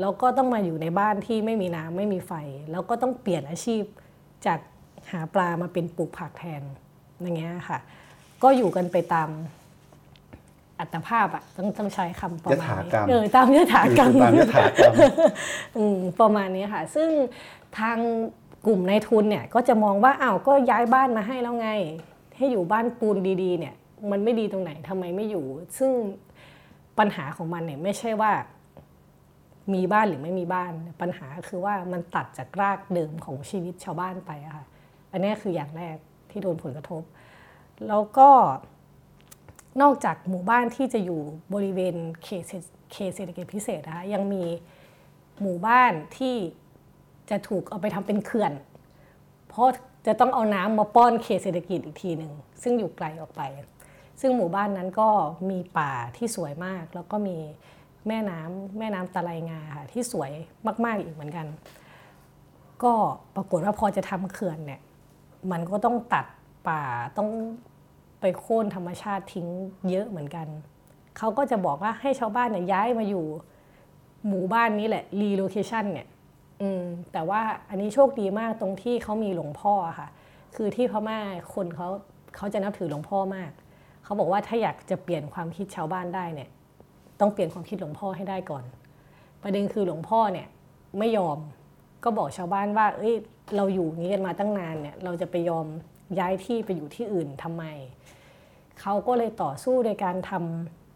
[0.02, 2.34] แล้วก็ต้องมาอยู่ในบ้านที่ไม่มีน้ำไม่มีไฟ
[2.72, 3.84] แล้วก็ต้องเปลี่ยนอาชีพ
[4.46, 4.60] จาก
[5.12, 6.62] หาปลามาเป็นปลูกผักแทน
[7.22, 7.80] อย่างเงี้ยค่ะ
[8.44, 9.30] ก็อยู่กันไปตาม
[10.80, 14.94] อัตภาพอะต้องต้องใช้คำประมาณยถานี้กรรมเออตามยถากรรมตามยถากรรม
[15.78, 17.10] อืมประมาณนี้ค่ะ ซึ่ง
[17.80, 17.98] ทาง
[18.66, 21.70] กลุ่มนายทุนเนี่ยก็จะมองว่าอ้าวก็ย้ายบ้านมาให้แล้วไง
[22.38, 23.74] ให้อยู่บ้านปูนดีๆ เนี่ย
[24.12, 25.46] มันไม่ดีตรงไหนทำไมไม่อยู่
[25.78, 25.92] ซึ่ง
[27.00, 28.32] ปัญหาของมันเนี่ยไม่ใช่ว่า
[29.74, 34.66] มีบ้านหรือไม่มีบ้านปัญหาคือว่ามันตัดจากรากเดิมของชีวิตชาวบ้านไปอะค่ะ
[35.12, 35.98] อันนี้คืออย่างแรก
[36.30, 37.04] ที่โดนผลกระทบ
[37.88, 38.30] แล้วก็
[39.82, 41.22] นอกจากหมู่บ้านที่จะอยู่
[41.54, 44.44] บริเวณเขตเศรษเขตเศรษฐกิจพิเศษนะคะยังมี
[45.42, 46.36] หมู่บ้านที่
[47.30, 48.54] จะถูกเอาไปทำเป็นเขื่อน
[49.50, 49.70] เพราะ
[50.08, 53.42] จะต้องเอาน้ำมาป้อนเขตเศรษฐกิจอีกทีหนึ่งซึ่งอยู่ไกลออกไป
[54.22, 55.10] ซึ่งหมู่บ้านนั้นก็
[55.50, 57.38] มีป่าที่สวยมาก แล้วก็มี
[58.08, 60.32] แม่น้ำแม่น้ำตะไลงาค่ะที่สวย
[60.86, 61.48] มากๆอีกเหมือนกัน
[62.84, 62.94] ก็
[63.36, 64.82] ปรากฏว่าพอจะทำเขื่อนเนี่ย
[65.52, 66.26] มันก็ต้องตัด
[66.68, 66.82] ป่า
[67.18, 67.30] ต้อง
[68.20, 69.48] ไปโค่นธรรมชาติทิ้ง
[69.90, 70.48] เยอะเหมือนกัน
[71.18, 73.26] เขาก็จะบอกว่าให้ชาวบ้านเนี่ยย้ายมาอยู่
[74.28, 76.08] หมู่บ้านนี้แหละรีโลเคชันเนี่ย
[76.62, 80.10] อืมแต่ว่าอันนี้โชคดีมากตรงที่เขามีหลวงพ่อค่ะ
[80.56, 81.20] คือที่พม่า
[81.54, 81.90] คนเขา
[82.36, 83.52] เขาจะนับถือหลวงพ่อมาก
[84.04, 86.50] เขาบอกว่าถ้าอยากจะเปลี่ยนความคิดชาวบ้านได้เนี่ย
[87.20, 88.64] ต้องเปลี่ยนความคิดหลวงพ่อให้ได้ก่อน
[89.44, 90.48] ประเด็นคือหลวงพ่อเนี่ย
[91.00, 91.38] ไม่ยอม
[92.04, 93.16] ก็บอกชาวบ้านว่า เอ้ย
[93.56, 95.68] เราอยู่อย่างนี้กันมาตั้งนานเนี่ย เราจะไปยอม
[96.20, 97.64] ย้ายที่ไปอยู่ที่อื่นทำไม
[98.82, 100.32] เขาก็เลยต่อสู้ในการท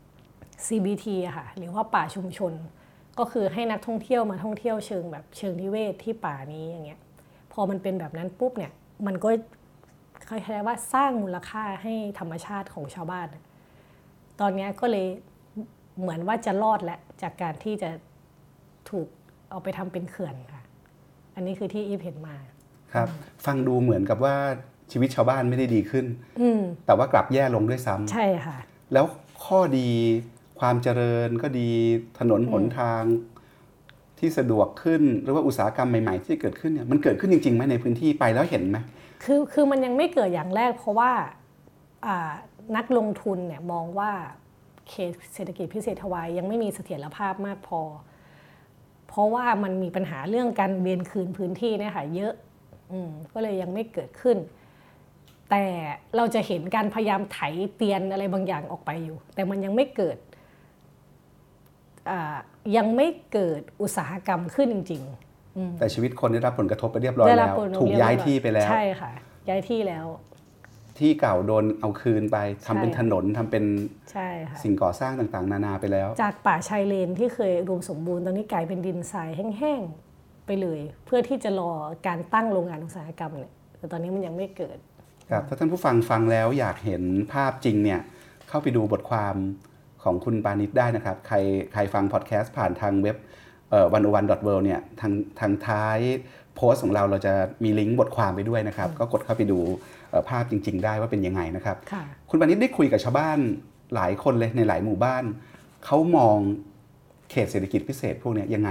[0.01, 2.53] ำ CBT อะค่ะ หรือว่าป่าชุมชน
[3.19, 6.99] ก็คือให้นักท่องเที่ยวมาท่องเที่ยวเชิงแบบเชิงนิเวศที่ป่านี้อย่างเงี้ย
[7.51, 8.71] พอมันเป็นแบบนั้นปุ๊บเนี่ย
[9.05, 9.29] มันก็
[10.29, 13.27] คล้ายๆว่าสร้างมูลค่าให้ธรรมชาติของชาวบ้าน
[14.39, 15.07] ตอนเนี้ยก็เลย
[15.99, 17.89] เหมือนว่าจะรอดแหละจากการที่จะ
[18.89, 19.07] ถูก
[19.49, 20.63] เอาไปทำเป็นเขื่อนค่ะ
[21.35, 22.35] อันนี้คือที่อีฟเห็นมา
[22.93, 23.07] ครับ
[23.45, 24.35] ฟังดูเหมือนกับว่า
[24.91, 26.05] ชีวิตชาวบ้านไม่ได้ดีขึ้น
[26.41, 28.57] อืมแต่ว่ากลับแย่ลงด้วยซ้ำใช่ค่ะ
[28.93, 29.05] แล้ว
[29.45, 29.89] ข้อดี
[30.59, 31.69] ความเจริญก็ดี
[32.19, 33.01] ถนนหนทาง
[34.19, 38.77] ที่สะดวกขึ้นหรือว่าอุตสาหกรรมใหม่ ๆ ที่เกิดขึ้นเนี่ยมันเกิดขึ้นจริงๆไหมในพื้นที่ไปแล้วเห็นไหม
[39.23, 41.11] คือคือมันยังไม่เกิดอย่างแรกเพราะว่า
[42.05, 42.31] อ่า
[42.77, 44.11] นักลงทุนเนี่ยมองว่า
[44.89, 47.81] เขตเศรษฐกิจพิเศษทวายยังไม่มีเสถียรภาพมากพอ
[49.07, 52.33] เพราะว่ามันมีปัญหาเรื่องการเวียนคืนพื้นที่เนี่ยค่ะเยอะ
[52.91, 54.37] อืมก็เลยยังไม่เกิดขึ้น
[55.49, 55.65] แต่
[56.15, 57.39] เราจะเห็นการพยายามไถ
[57.75, 60.17] เตียนอะไรบางอย่างออกไปอยู่ แต่มันยังไม่เกิด
[62.09, 62.37] อ่า
[62.77, 69.11] ยังไม่เกิดอุตสาหกรรมขึ้นจริงๆอืมแต่ชีวิตคนได้รับผลกระทบไปเรียบร้อยได้รับแล้วผลกระทบถูกย้ายเรีบร้อที่ไปแล้ว ใช่ค่ะ
[69.49, 70.05] ย้ายที่แล้ว
[70.99, 73.65] ที่เก่าโดนเอาคืนไปทำเป็นใช่ถนนทำเป็น
[74.11, 81.71] ใช่ค่ะสิ่งก่อสร้างต่างๆ นานาไปแล้ว จากป่าชายเลนที่เคยรวมสมบูรณ์ตอนนี้กลายเป็นดินทรายแห้งๆไปเลย เพื่อที่จะรอ
[82.07, 84.77] การตั้งโรงงานอุตสาหกรรมเนี่ยแต่ตอนนี้มันยังไม่เกิด
[85.31, 87.99] ครับถ้าท่านผู้ฟังฟังแล้วอยากเห็นภาพจริงเนี่ย
[88.49, 89.35] เข้าไปดูบทความ
[90.03, 91.37] ของคุณปานิชได้นะครับ ใคร
[91.73, 93.17] ใครฟังพอดแคสต์ผ่านทางเว็บ
[93.93, 95.99] วันวันดอทเวเนี่ยทางทางท้าย
[96.61, 99.59] โพสต์ของเราเราจะมีลิงก์บทความไปด้วยนะครับ ก็กดเข้าไปดู
[100.09, 103.37] เอ่อภาพจริง ๆ ได้ว่าเป็นยังไงนะครับค่ะคุณปานิชได้คุยกับชาวบ้าน
[103.95, 105.23] หลายคนเลยในหลายหมู่บ้าน
[105.85, 106.37] เขามอง
[107.29, 108.69] เขตเศรษฐกิจพิเศษพวกเนี้ยยังไง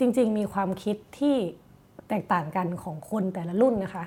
[0.00, 1.36] จริง ๆ มีความคิดที่
[2.08, 4.04] แตกต่างกันของคนแต่ละรุ่นนะคะ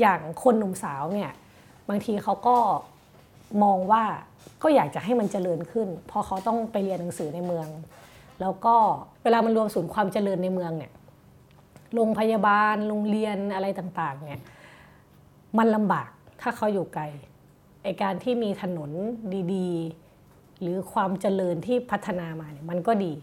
[0.00, 1.30] อย่างคนหนุ่มสาวเนี่ย
[1.88, 2.56] บางทีเขาก็
[3.62, 4.04] มองว่า
[4.62, 7.68] ก็อยากจะให้มันเจริญขึ้น เพราะเขาต้องไปเรียนหนังสือในเมือง
[8.40, 8.74] แล้วก็
[9.22, 10.92] เวลามันรวมศูนย์ความเจริญในเมืองเนี่ย
[11.94, 14.42] โรงพยาบาลโรงเรียนอะไรต่างๆเนี่ย
[15.58, 17.04] มันลำบากถ้าเขาอยู่ไกล
[17.82, 18.90] ไอการที่มีถนน
[19.54, 19.70] ดี
[20.16, 23.14] ๆ หรือความเจริญที่พัฒนามาเนี่ยมันก็ดี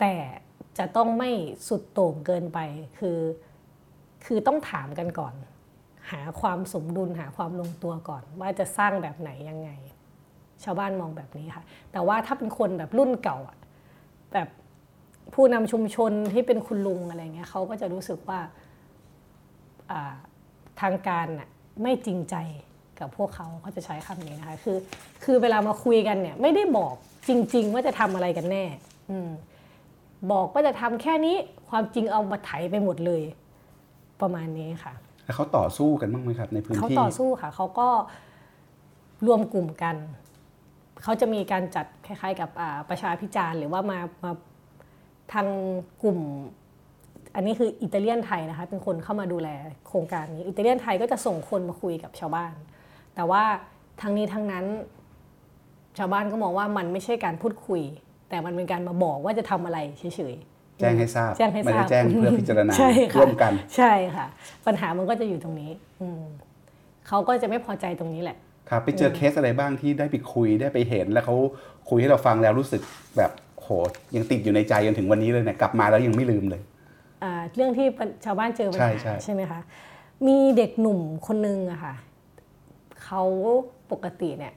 [0.00, 0.14] แต่
[0.78, 1.30] จะต้องไม่
[1.68, 2.58] สุดโต่งเกินไป
[2.98, 3.18] คือ
[4.24, 5.34] คือต้องถามกันก่อน
[6.10, 9.70] หาความสมดุลหาความลงตัวก่อน ว่าจะสร้างแบบไหนยังไง
[10.64, 13.56] ชาวบ้านมองแบบนี้ค่ะ แต่ว่าถ้าเป็นคนแบบรุ่นเก่าอะ
[14.32, 14.48] แบบ
[15.34, 18.40] ผู้นำชุมชนที่เป็นคุณลุงอะไรเงี้ยเขาก็จะรู้สึกว่า
[20.80, 21.48] ทางการน่ะ
[21.82, 22.36] ไม่จริงใจ
[23.00, 24.76] กับพวกเขาเขาจะใช้คำนี้นะคะคือ
[25.24, 26.94] คือเวลามาคุยกันเนี่ยไม่ได้บอก
[27.28, 28.64] จริง ๆ ว่าจะทำอะไรกันแน่
[29.10, 29.18] อื
[30.32, 31.36] บอกว่าจะทำแค่นี้
[31.68, 33.22] ความจริงเอามาไถไปหมดเลย
[34.20, 34.92] ประมาณนี้ค่ะ
[35.24, 37.88] แล้วเขาต่อสู้กันบ้างไหมครับ ในพื้นที่เขาต่อสู้ค่ะเขาก็
[39.26, 39.96] รวมกลุ่มกัน
[41.02, 42.50] เขาจะมีการจัดคล้ายๆ กับ
[42.88, 44.32] ประชาพิจารณ์หรือว่ามามา
[45.32, 45.46] ทาง
[46.02, 46.18] กลุ่ม
[47.34, 49.48] อันนี้คืออิตาเลียนไทยนะคะเป็นคนเข้ามาดูแล
[49.88, 52.52] โครงการนี้ อิตาเลียนไทยก็จะส่งคนมาคุยกับชาวบ้าน
[53.14, 53.42] แต่ว่า
[54.02, 54.64] ทั้งนี้ทั้งนั้น
[55.98, 57.82] ชาวบ้านก็มองว่ามันไม่ใช่การพูดคุย
[58.28, 62.74] แต่มันเป็นการมาบอกว่าจะทำอะไรเฉยๆแจ้งให้ทราบแจ้งให้ทราบแจ้งเพื่อพิจารณา
[63.18, 64.26] ร่วมกัน ใช่ค่ะ
[64.66, 66.08] ปัญหามันก็จะอยู่ตรงนี้ อื
[67.08, 68.36] เขาก็จะไม่พอใจตรงนี้แหละ
[68.70, 71.36] ครับไปเจอเคสอะไรบ้างที่ได้ไปคุยได้ไปเห็น แล้วเขา
[71.88, 72.82] คุยให้เราฟังแล้วรู้สึก
[73.16, 73.30] แบบ
[73.68, 73.74] โห
[74.16, 76.62] ยังติดอยู่ในใจจนถึงวันนี้เลยเนี่ยกลับมาแล้วยังไม่ลืมเลย
[77.54, 77.86] เรื่องที่
[78.24, 79.60] ชาวบ้านเจอปัญหาใช่ไหมคะ
[80.26, 81.94] มีเด็กหนุ่มคนนึงอะค่ะ
[83.04, 83.22] เขา
[83.92, 84.52] ปกติเนี่ย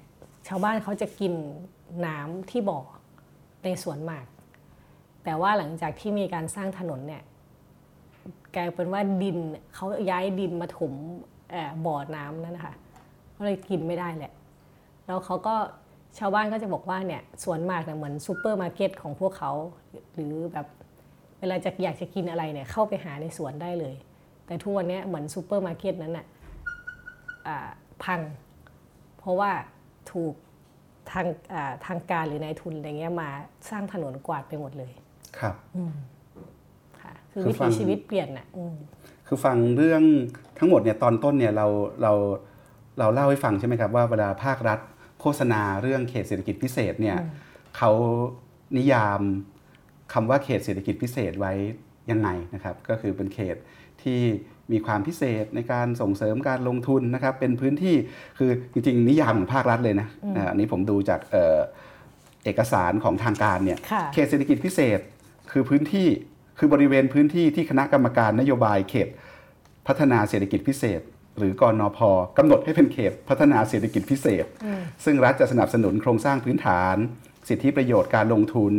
[0.47, 1.33] ชาวบ้านเขาจะกิน
[2.05, 2.79] น้ำที่บ่อ
[3.63, 4.25] ในสวนหมาก
[5.23, 7.23] แต่ว่าหลังจากที่มีการสร้างถนนเนี่ย
[8.55, 9.37] กลายเป็นว่าดิน
[9.75, 10.93] เขาย้ายดินมาถม
[11.85, 12.75] บ่อน้ำนั่นนะคะ
[13.35, 14.33] ก็เลยกินไม่ได้แหละ
[15.05, 15.55] แล้วเขาก็
[16.19, 19.51] ชาวบ้านก็จะบอกว่าเนี่ยสวนหมากเนี่ยเหมือนซูเปอร์มาร์เก็ตของพวกเขา
[20.13, 20.67] หรือแบบ
[21.39, 23.95] เวลาจะอยากจะกินอะไรเนี่ยเข้าไปหาในสวนได้เลย
[24.45, 26.25] แต่ทุกวันนี้เหมือนซูเปอร์มาร์เก็ตนั้นน่ะ
[28.03, 28.21] พัง
[29.19, 29.51] เพราะว่า
[30.11, 30.33] ถูก
[31.11, 31.27] ทาง
[31.85, 33.29] ทางการหรือนายทุนอะไรเงี้ยมา
[33.69, 34.91] สร้างถนนกวาดไปหมดเลย
[35.39, 35.55] ครับ
[37.01, 38.47] ค่ะคือวิถีชีวิตเปลี่ยนน่ะ
[39.27, 40.03] คือฟังเรื่อง
[40.57, 41.67] ทั้งหมดเนี่ยตอนต้นเนี่ยเรา
[42.01, 42.11] เรา
[42.99, 44.79] เราเล่าให้ฟังใช่ไหมครับว่าเวลาภาครัฐ
[45.21, 47.17] โฆษณาเรื่องเขตเศรษฐกิจพิเศษเนี่ย
[47.77, 47.91] เขา
[48.77, 49.21] นิยาม
[50.13, 51.53] คำว่าเขตเศรษฐกิจพิเศษไว้
[52.11, 53.55] ยังไงนะครับ ก็คือเป็นเขต
[54.03, 54.19] ที่
[54.71, 57.95] มีความพิเศษในการส่งเสริมการลงทุนนะครับ เป็นพื้นที่
[58.37, 60.07] คือจริงๆ นิยามของภาครัฐเลยนะ
[60.49, 61.19] อันนี้ผมดูจาก
[62.43, 63.77] เอกสารของทางการเนี่ย
[64.13, 64.99] เขตเศรษฐกิจพิเศษ
[65.51, 66.07] คือพื้นที่
[66.59, 69.07] คือบริเวณพื้นที่ที่คณะกรรมการนโยบายเขต
[69.87, 71.01] พัฒนาเศรษฐกิจพิเศษ
[71.37, 71.99] หรือกอนอพ
[72.37, 74.45] กำหนดให้เป็นเขตพัฒนาเศรษฐกิจพิเศษ
[75.05, 76.95] ซึ่งรัฐจะสนับสนุนโครงสร้างพื้นฐาน
[77.49, 78.73] สิทธิประโยชน์การลงทุน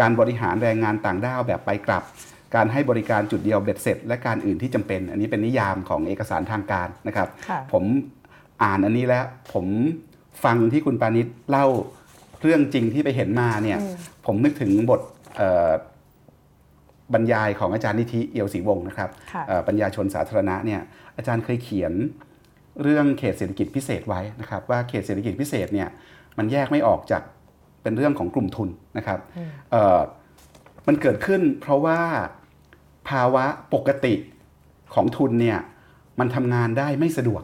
[0.00, 2.02] การบริหารแรงงานต่างด้าวแบบไปกลับ
[2.54, 7.28] การให้บริการจุดเดียวเบ็ดเสร็จ และการอื่นที่จำเป็น อันนี้เป็นนิยามของเอกสารทางการนะครับ
[7.72, 7.84] ผม
[8.62, 9.66] อ่านอันนี้แล้วผม
[10.44, 11.66] ฟังที่คุณปานิชเล่า
[12.42, 13.78] เรื่องจริงที่ไปเห็นมาเนี่ย
[14.26, 15.00] ผมนึกถึงบท
[17.14, 19.10] บรรยายของอาจารย์นิธิเอียวศรีวงศ์นะครับ
[19.66, 20.80] ปัญญาชนสาธารณะเนี่ย
[21.16, 21.92] อาจารย์เคยเขียน
[22.82, 25.88] เรื่องเขตเศรษฐกิจพิเศษไว้นะครับ ว่าเขตเศรษฐกิจพิเศษเนี่ย
[26.38, 27.22] มันแยกไม่ออกจาก
[27.82, 29.18] เป็นเรื่องของกลุ่มทุนนะครับ
[30.86, 32.00] มันเกิดขึ้นเพราะว่า
[33.08, 34.14] ภาวะปกติ
[34.94, 35.58] ของทุนเนี่ย
[36.20, 37.42] มันทำงานได้ไม่สะดวก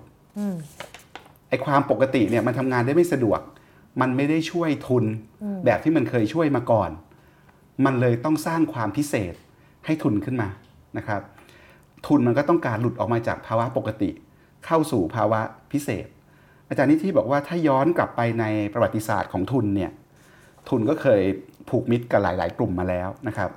[1.49, 3.41] ไอ้ความปกติเนี่ยมันทำงานได้ไม่สะดวก
[4.01, 5.05] มันไม่ได้ช่วยทุน
[5.65, 6.91] แบบที่มันเคยช่วยมาก่อน
[7.85, 9.35] มันเลยต้องสร้างความพิเศษ
[9.87, 10.49] ให้ทุนขึ้นมา
[10.97, 11.21] นะครับ
[12.07, 14.11] ทุนมันก็ต้องการหลุดออกมาจากภาวะปกติ
[14.67, 15.41] เข้าสู่ภาวะ
[15.73, 16.07] พิเศษ
[16.69, 19.91] อาจารย์นิธิบอกว่าถ้าย้อนกลับไปในประวัติศาสตร์ของทุนเนี่ย
[20.69, 21.21] ทุนก็เคย
[21.69, 23.51] ผูกมิตรกับหลาย ๆ กลุ่มมาแล้วนะครับ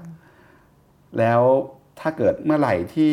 [1.19, 1.41] แล้ว
[1.99, 3.11] ถ้าเกิดเมื่อไหร่ที่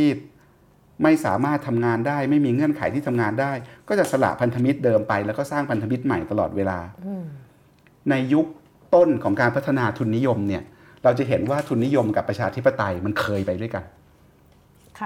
[1.02, 3.52] ไม่สามารถทำงานได้ ไม่มีเงื่อนไขที่ทำงานได้
[3.88, 6.78] ก็จะสละพันธมิตรเดิมไป แล้วก็สร้างพันธมิตรใหม่ตลอดเวลา
[8.10, 8.46] ในยุค
[8.94, 10.62] ต้นของการพัฒนาทุนนิยมเนี่ย
[11.04, 13.84] เราจะเห็นว่าทุนนิยมกับประชาธิปไตยมันเคยไปด้วยกัน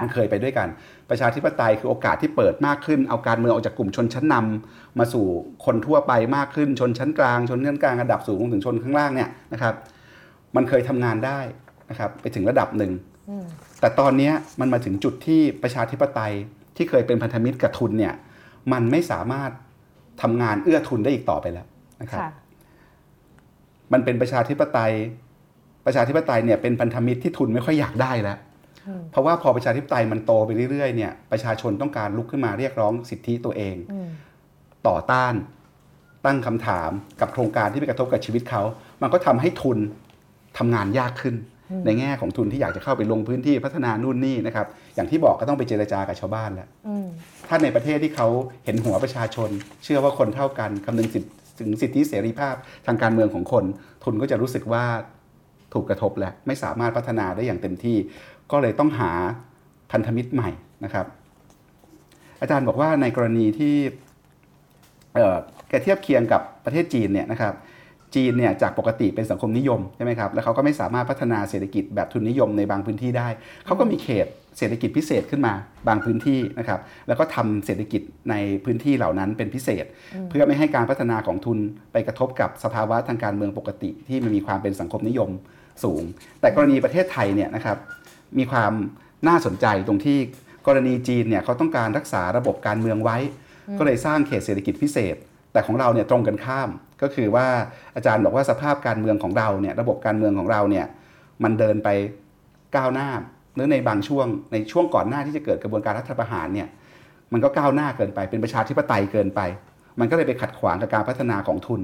[0.01, 0.67] มันเคยไปด้วยกัน
[1.09, 5.25] ประชาธิปไตยคือโอกาสที่เปิดมากขึ้น เอาการเมืองออกจากกลุ่มชนชั้นนำมาสู่
[5.65, 9.73] คนทั่วไปมากขึ้นชนชั้นกลาง ชนชั้นกลางระดับสูงถึงชนข้างล่างเนี่ยนะครับ
[10.55, 11.39] มันเคยทำงานได้
[11.89, 12.91] นะครับไปถึงระดับหนึ่ง
[13.79, 16.33] แต่ตอนนี้มันมาถึงจุดที่ประชาธิปไตย
[16.75, 18.13] ที่เคยเป็นพันธมิตรกับทุนเนี่ย
[18.71, 19.51] มันไม่สามารถ
[20.21, 21.67] ทำงานเอื้อทุนได้อีกต่อไปแล้ว
[22.01, 22.21] นะครับ
[23.93, 24.93] มันเป็นประชาธิปไตย
[25.85, 28.37] ประชาธิปไตยเนี่ยเป็นพันธมิตรที่ทุนไม่ค่อยอยากได้แล้ว
[29.11, 33.75] เพราะว่าพอประชาธิปไตยมันโตไปเรื่อยๆเนี่ยประชาชนต้องการลุกขึ้นมาเรียกร้องสิทธิตัวเอง
[34.87, 35.33] ต่อต้าน
[36.25, 38.61] ตั้งคำถามกับโครงการที่ไปกระทบกับชีวิตเขา
[39.01, 39.77] มันก็ทำให้ทุน
[40.57, 41.35] ทำงานยากขึ้น
[41.85, 47.07] ในแง่ของทุนที่อยากจะเข้าไปลงพื้นที่พัฒนานู่นนี่นะครับ อย่างที่บอกก็ต้องไปเจรจากับชาวบ้านแล้วอืม
[47.47, 48.27] ถ้าในประเทศที่เขา
[48.65, 49.49] เห็นหัวประชาชน
[49.83, 53.63] เชื่อว่าคนเท่ากันคำนึงสิทธิถึงสิทธิเสรีภาพทางการเมืองของคน
[54.03, 54.85] ทุนก็จะรู้สึกว่า
[55.73, 57.97] ถูกกระทบแล้วไม่สามารถพัฒนาได้อย่างเต็มที่
[58.51, 59.11] ก็เลยต้องหา
[59.91, 60.49] พันธมิตรใหม่
[60.83, 61.05] นะครับ
[62.41, 63.75] อาจารย์บอกว่าในกรณีที่
[65.15, 65.37] เอ่อ
[65.69, 67.53] แกเทียบเคียงกับประเทศจีนเนี่ยนะครับ
[68.15, 73.27] จีนเนี่ยจากปกติเป็นสังคมนิยมใช่ไหมครับแล้วเขาก็ไม่สามารถพัฒนาเศรษฐกิจแบบทุนนิยมในบางพื้นที่ได้
[73.65, 75.53] เขาก็มีเขตเศรษฐกิจพิเศษขึ้นมา
[75.87, 79.85] บางพื้นที่นะครับแล้วก็ทำเศรษฐกิจในพื้นที่เหล่านั้นเป็นพิเศษ
[80.29, 81.59] เพื่อไม่ให้การพัฒนาของทุน
[81.91, 85.29] ไปกระทบกับสภาวะทางการเมืองปกติที่มันมีความเป็นสังคมนิยม
[85.83, 86.03] สูง
[86.41, 87.77] แต่กรณีประเทศไทยเนี่ยนะครับ
[88.37, 88.71] มีความ
[89.27, 90.17] น่าสนใจตรงที่
[90.67, 93.17] กรณีจีนเนี่ยเขาต้องการรักษาระบบการเมืองไว้
[93.79, 95.15] ก็เลยสร้างเขตเศรษฐกิจพิเศษ
[95.51, 96.69] แต่ของเราเนี่ยตรงกันข้าม
[97.01, 97.47] ก็คือว่า
[97.95, 100.85] อาจารย์บอกว่าสภาพการเมืองของเราเนี่ยระบบการเมืองของเราเนี่ย
[101.43, 101.89] มันเดินไป
[102.75, 103.09] ก้าวหน้า
[103.55, 106.67] หรือในบางช่วงในช่วงก่อนหน้าที่จะเกิดกระบวนการรัฐประหารเนี่ย
[107.33, 109.41] มันก็ก้าวหน้าเกินไปเป็นประชาธิปไตยเกินไป
[109.99, 111.81] มันก็เลยไปขัดขวางกับการพัฒนาของทุน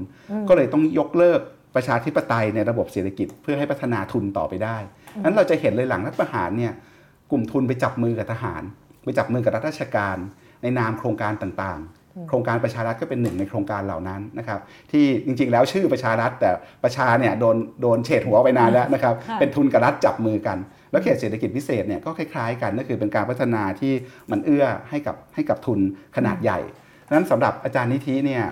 [0.48, 1.40] ก็เลยต้องยกเลิก
[1.74, 4.76] ประชาธิปไตยในระบบเศรษฐกิจเพื่อให้พัฒนาทุนต่อไปได้
[5.20, 6.72] นั้นเราจะเห็นเลยหลังรัฐประหารเนี่ย
[7.30, 8.62] กลุ่มทุนไปจับมือกับทหาร
[9.04, 10.16] ไปจับมือกับรัฐราชการ
[10.62, 16.50] ในนามโครงการต่างๆ โครงการประชารัฐก็เป็นหนึ่งในโครงการเหล่านั้นนะครับ ที่จริงๆแล้วชื่อประชารัฐแต่
[16.84, 20.58] ประชาเนี่ยโดนโดนเฉดหัวไปนานแล้วนะครับค่ะเป็นทุนกับรัฐจับมือกัน
[20.90, 23.92] แล้วเขตเศรษฐกิจพิเศษเนี่ยก็คล้ายๆ กันก็คือเป็นการพัฒนาที่
[24.30, 25.80] มันเอื้อให้กับให้กับทุน
[26.16, 26.58] ขนาดใหญ่
[27.06, 28.42] ดังนั้นสำหรับอาจารย์นิธิเนี่ย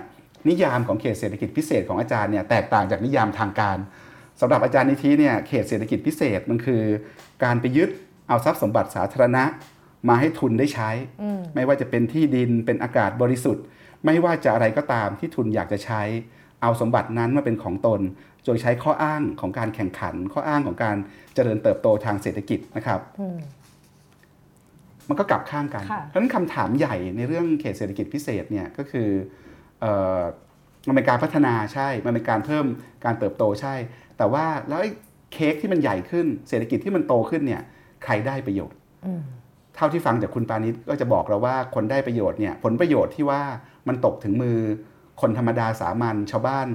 [0.49, 3.77] นิยามของเขตเศรษฐกิจพิเศษของอาจารย์เนี่ยแตกต่างจากนิยามทางการ
[4.45, 6.81] สำหรับอาจารย์นิธิเนี่ยเขตเศรษฐกิจพิเศษมันคือ
[7.43, 7.89] การไปยึด
[8.27, 9.43] เอาทรัพย์สมบัติสาธารณะ
[10.09, 10.89] มาให้ทุนได้ใช้
[11.55, 13.63] ไม่ว่าจะเป็นที่ดินเป็นอากาศบริสุทธิ์
[14.05, 16.01] ไม่ว่าจะอะไรก็ตามที่ทุนอยากจะใช้
[16.61, 18.01] เอาสมบัตินั้นมาเป็นของตน
[18.45, 20.95] โดยใช้ข้ออ้างของการแข่งขัน ข้ออ้างของการ
[21.35, 22.99] เจริญเติบโตทางเศรษฐกิจนะครับ
[25.09, 29.09] มันก็กลับข้างกันค่ะเพราะฉะนั้นคำถามใหญ่ในเรื่องเขตเศรษฐกิจพิเศษเนี่ยก็คือ
[29.81, 29.85] เอ
[30.19, 30.21] อ
[30.87, 32.65] มันเป็นการพัฒนาใช่ มันเป็นการเพิ่ม
[33.05, 33.75] การเติบโตใช่
[34.17, 34.91] แต่ว่าแล้วไอ้
[35.33, 37.61] เค้กที่มันใหญ่ขึ้นเศรษฐกิจที่มันโตขึ้นเนี่ย
[38.03, 38.77] ใครได้ประโยชน์
[39.75, 43.41] เท่าที่ฟังจากคุณปานิชก็จะบอกเราว่าคนได้ประโยชน์เนี่ยผลประโยชน์ที่ว่า
[43.87, 44.57] มันตกถึงมือ
[45.21, 46.67] คนธรรมดาสามัญชาวบ้าน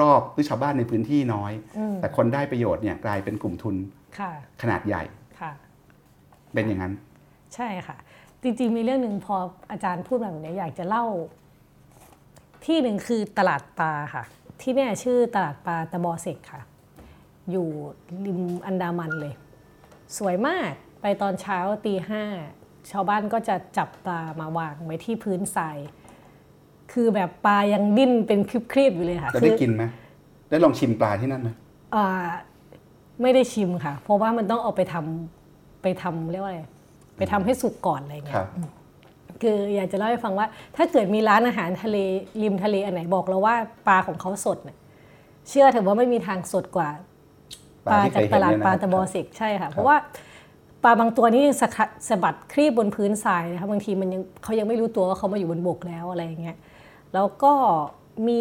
[0.00, 1.52] รอบๆหรือชาวบ้านในพื้นที่น้อย
[2.00, 3.76] แต่คนได้ประโยชน์เนี่ยกลายเป็นกลุ่มทุน
[4.18, 4.30] ค่ะ
[4.62, 5.02] ขนาดใหญ่
[5.40, 5.52] ค่ะ
[6.54, 6.92] เป็นอย่างนั้น
[7.54, 7.96] ใช่ค่ะ
[8.42, 9.36] จริงๆมีเรื่องหนึ่งพอ
[9.70, 11.04] อาจารย์พูดแบบนี้อยากจะเล่า
[12.66, 14.24] ที่หนึ่งคือตลาดปลาค่ะ
[14.60, 16.62] ที่เนี่ยชื่อตลาดปลาตะบอเซกค่ะ
[17.50, 17.68] อยู่
[18.26, 19.34] ริมอันดามันเลย
[20.16, 22.22] สวยมากไปตอนเช้าตีห้า
[22.90, 25.78] ชาวบ้านก็จะจับปลามาวางไว้ที่พื้นทราย
[26.92, 29.84] คือแบบปลายังดิ้นเป็นคลิปๆอยู่เลยค่ะจะได้คือกินไหม
[30.50, 31.48] ได้ลองชิมปลาที่นั่นไหม
[31.94, 32.28] อ่า
[33.22, 36.62] ไม่ได้ชิมค่ะ เพราะว่ามันต้องเอาไปทำไปทำเรียกว่าอะไร
[37.16, 38.48] ไปทำให้สุกก่อนอะไรคเงี้รัยบ
[39.42, 40.46] คืออยากจะเล่าให้ฟังว่า
[40.76, 41.96] ถ้าเกิดมีร้านอาหารทะเล
[42.42, 43.54] ริมทะเลอันไหนบอกเราว่า
[43.88, 44.76] ปลาของเขาสดเนี่ย
[45.48, 46.88] เชื่อเถอะว่าไม่มีทางสดกว่า
[47.86, 49.96] ปลาที่จากเคยตเห็นลาดเนี่ยนะปลาตะบอสิกใช่ค่ะ เพราะว่า
[50.84, 56.56] ปลาบางตัวนี่ยังสะขัดสะบัดครีบบนพื้นทรายนะคะบางทีมันยังเขายังไม่รู้ตัวว่าเขามาอยู่บนบกแล้วอะไรอย่างเงี้ย
[57.14, 57.52] แล้วก็
[58.28, 58.40] มี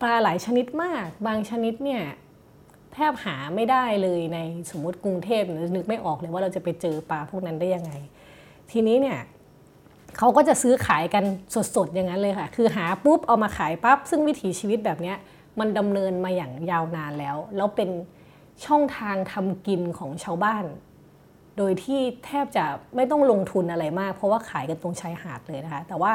[0.00, 2.02] ปลาหลายชนิดมาก บางชนิดเนี่ย
[2.94, 4.38] แทบหาไม่ได้เลยใน
[4.70, 7.92] สมมติกรุงเทพเนี่ยนึกไม่ออกเลยว่าเราจะไปเจอปลาพวกนั้นได้ยังไง
[8.70, 9.18] ทีนี้เนี่ย
[10.18, 11.24] เขาก็จะซื้อขายกัน
[11.76, 15.14] สดๆอย่างนั้นเลยค่ะ คือหาปุ๊บเอามาขายปั๊บ ซึ่งวิถีชีวิตแบบนี้
[15.60, 17.90] มันดำเนินมาอย่างยาวนานแล้ว แล้วเป็น
[18.66, 20.64] ช่องทางทำกินของชาวบ้าน
[21.56, 22.64] โดยที่แทบจะ
[22.96, 26.12] ไม่ต้องลงทุนอะไรมาก เพราะว่าขายกันตรงชายหาดเลยนะคะ แต่ว่า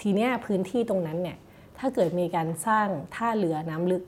[0.00, 1.36] ทีเนี้ยพื้นที่ตรงนั้นเนี่ย
[1.78, 4.02] ถ้าเกิดมีการสร้างท่าเรือน้ำลึก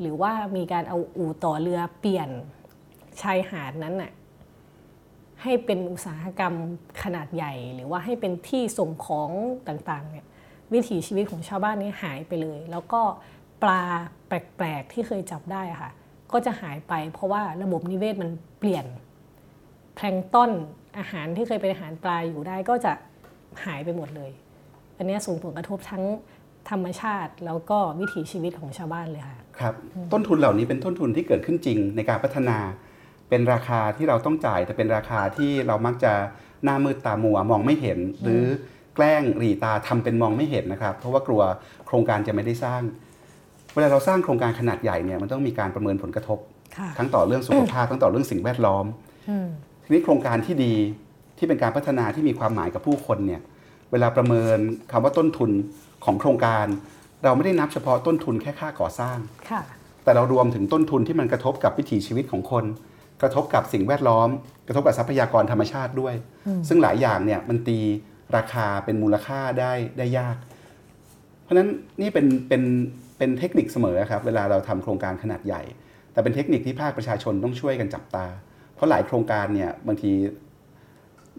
[0.00, 2.28] หรือว่ามีการเอาอู่ต่อเรือเปลี่ยน
[3.22, 4.10] ชายหาดนั้นน่ะ
[5.46, 6.54] ให้เป็นอุตสาหกรรม
[7.02, 9.30] ขนาดใหญ่ หรือว่าให้เป็นที่ส่งของ
[9.68, 10.26] ต่างๆเนี่ย
[10.72, 13.00] วิถีชีวิตของชาวบ้านนี้หายไปเลย แล้วก็
[13.62, 13.82] ปลา
[14.26, 15.90] แปลกๆที่เคยจับได้ค่ะ
[16.32, 18.86] ก็จะหายไปเพราะว่าระบบนิเวศมันเปลี่ยน
[19.96, 20.50] แพลงต้น
[20.98, 22.92] อาหารที่เคยเป็นอาหารปลาอยู่ได้ก็จะ
[23.64, 24.30] หายไปหมดเลย
[24.96, 26.04] อันนี้ส่งผลกระทบทั้ง
[26.70, 29.74] ธรรมชาติแล้วก็วิถีชีวิตของชาวบ้านเลยค่ะ ครับ
[30.12, 32.58] ต้นทุนเหล่านี้เป็นต้นทุนที่เกิดขึ้นจริงในการพัฒนา
[33.28, 36.12] เป็นราคาที่เราต้องจ่าย แต่เป็นราคาที่เรามักจะ
[36.64, 38.42] หน้ามืดตามัวมองไม่เห็น หรือ
[38.94, 41.42] แกล้งหรีตาทำเป็นมองไม่เห็นนะครับ เพราะว่ากลัว
[41.86, 42.82] โครงการจะไม่ได้สร้าง
[43.74, 46.38] เวลาเราสร้างโครงการขนาดใหญ่เนี่ยมันต้องมีการประเมินผลกระทบ
[46.76, 48.84] ค่ะทั้งต่อเรื่องสุขภาพทั้งต่อเรื่องสิ่งแวดล้อม
[49.28, 49.48] อืม
[49.84, 50.74] ทีนี้โครงการที่ดี
[51.38, 53.42] ที่เป็นการพัฒนาที่มีความหมายกับผู้คนเนี่ย
[53.92, 54.58] เวลาประเมิน
[54.92, 55.50] คำว่าต้นทุน
[56.04, 56.66] ของโครงการ
[57.24, 59.18] เราไม่ได้นับเฉพาะต้นทุนแค่ค่าก่อสร้าง
[59.50, 59.62] ค่ะ
[60.04, 62.64] แต่เรารวมถึงต้นทุนที่มันกระทบกับวิถีชีวิตของคน
[63.22, 64.28] กระทบกับสิ่งแวดล้อม
[64.66, 66.14] กระทบกับทรัพยากรธรรมชาติด้วย
[66.68, 67.78] ซึ่งหลายอย่างเนี่ยมันตี
[68.36, 70.36] ราคาเป็นมูลค่าได้ได้ยาก
[71.42, 71.68] เพราะฉะนั้น
[72.00, 72.62] นี่เป็นเป็น
[73.18, 75.62] เป็นเทคนิคเสมอครับ เวลาเราทำโครงการขนาดใหญ่
[76.12, 78.26] แต่เป็นเทคนิคที่ภาคประชาชนต้องช่วยกันจับตา
[78.74, 80.12] เพราะหลายโครงการเนี่ยบางที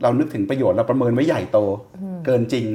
[0.03, 1.59] เรานึกถึงประโยชน์เราประเมินไว้ใหญ่โต
[2.25, 2.65] เกินจริง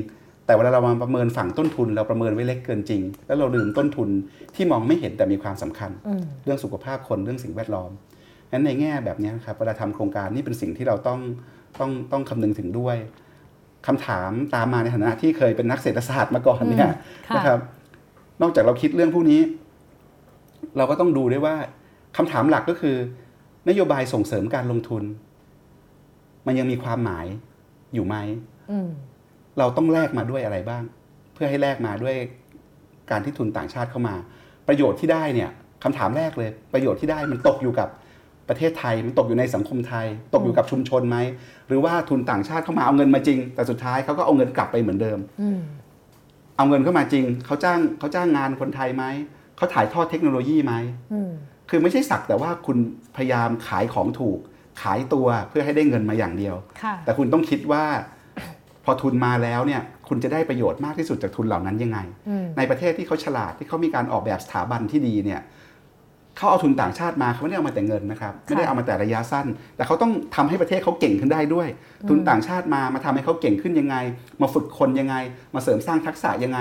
[0.46, 4.08] แต่เวลาเรามาประเมินฝั่งต้นทุน เราประเมินไว้เล็กเกินจริง แล้วเราลืมต้นทุน
[4.54, 5.90] ที่มองไม่เห็นแต่มีความสำคัญ
[6.44, 7.90] เรื่องสุขภาพคนเรื่องสิ่งแวดล้อม
[8.52, 11.20] นั้นในแง่แบบนี้ครับเวลาทำโครงการนี่เป็นสิ่งที่เราต้อง
[11.80, 12.96] ต้องต้องคำนึงถึงด้วย
[13.86, 16.94] คำถามตามมาในฐานะที่เคยเป็นนักเศรษฐศาสตร์มาก่อนเนี่ยค่ะ
[17.36, 17.58] นะครับ
[18.42, 19.40] นอกจากเราคิดเรื่องพวกนี้
[20.76, 21.54] เราก็ต้องดูด้วยว่า
[22.16, 22.96] คำถามหลักก็คือ
[23.68, 25.02] นโยบายส่งเสริมการลงทุน
[26.46, 27.26] มันยังมีความหมาย
[27.94, 28.16] อยู่ไหม
[28.70, 28.88] อืม
[29.58, 30.82] เราต้องแลกมาด้วยอะไรบ้าง
[31.34, 32.16] เพื่อให้แลกมาด้วย
[33.10, 34.14] การที่ทุนต่างชาติเข้ามา
[34.68, 35.50] ประโยชน์ที่ได้เนี่ย
[35.84, 37.88] คำถามแรกเลย ประโยชน์ที่ได้มันตกอยู่กับ
[38.48, 41.18] ประเทศไทยมันตกอยู่ในสังคมไทย ตกอยู่กับชุมชนไหม
[41.68, 45.58] หรือว่าทุนต่างชาติเข้ามาเอาเงินมาจริง แต่สุดท้ายเขาก็เอาเงินกลับไปเหมือนเดิมอืม
[46.56, 49.04] เอาเงินเข้ามาจริงเขาจ้างเขาจ้างงานคนไทยไหม
[49.56, 50.74] เขาถ่ายทอดเทคโนโลยีไหม
[51.12, 51.30] อืม
[51.70, 52.76] คือไม่ใช่สักแต่ว่าคุณ
[53.16, 54.38] พยายามขายของถูก
[54.82, 57.84] ขายตัวเพื่อให้ได้เงินมาอย่างเดียวค่ะแต่คุณต้องคิดว่า
[58.84, 65.40] พอทุนมาแล้วเนี่ยคุณจะได้ประโยชน์มากที่สุดจากทุนเหล่านั้นยังไงอืมในประเทศที่เขาฉลาดที่เขามีการออกแบบสถาบันที่ดีเนี่ย
[66.36, 71.68] เขาเอาทุนต่างชาติมาเขาไม่ได้เอามาแต่เงินนะครับไม่ได้เอามาแต่ระยะสั้น แต่เขาต้องทำให้ประเทศเขาเก่งขึ้นได้ด้วย
[72.08, 73.96] ทุนต่างชาติมามาทำให้เขาเก่งขึ้นยังไง
[74.42, 75.16] มาฝึกคนยังไง
[75.54, 76.60] มาเสริมสร้างทักษะยังไง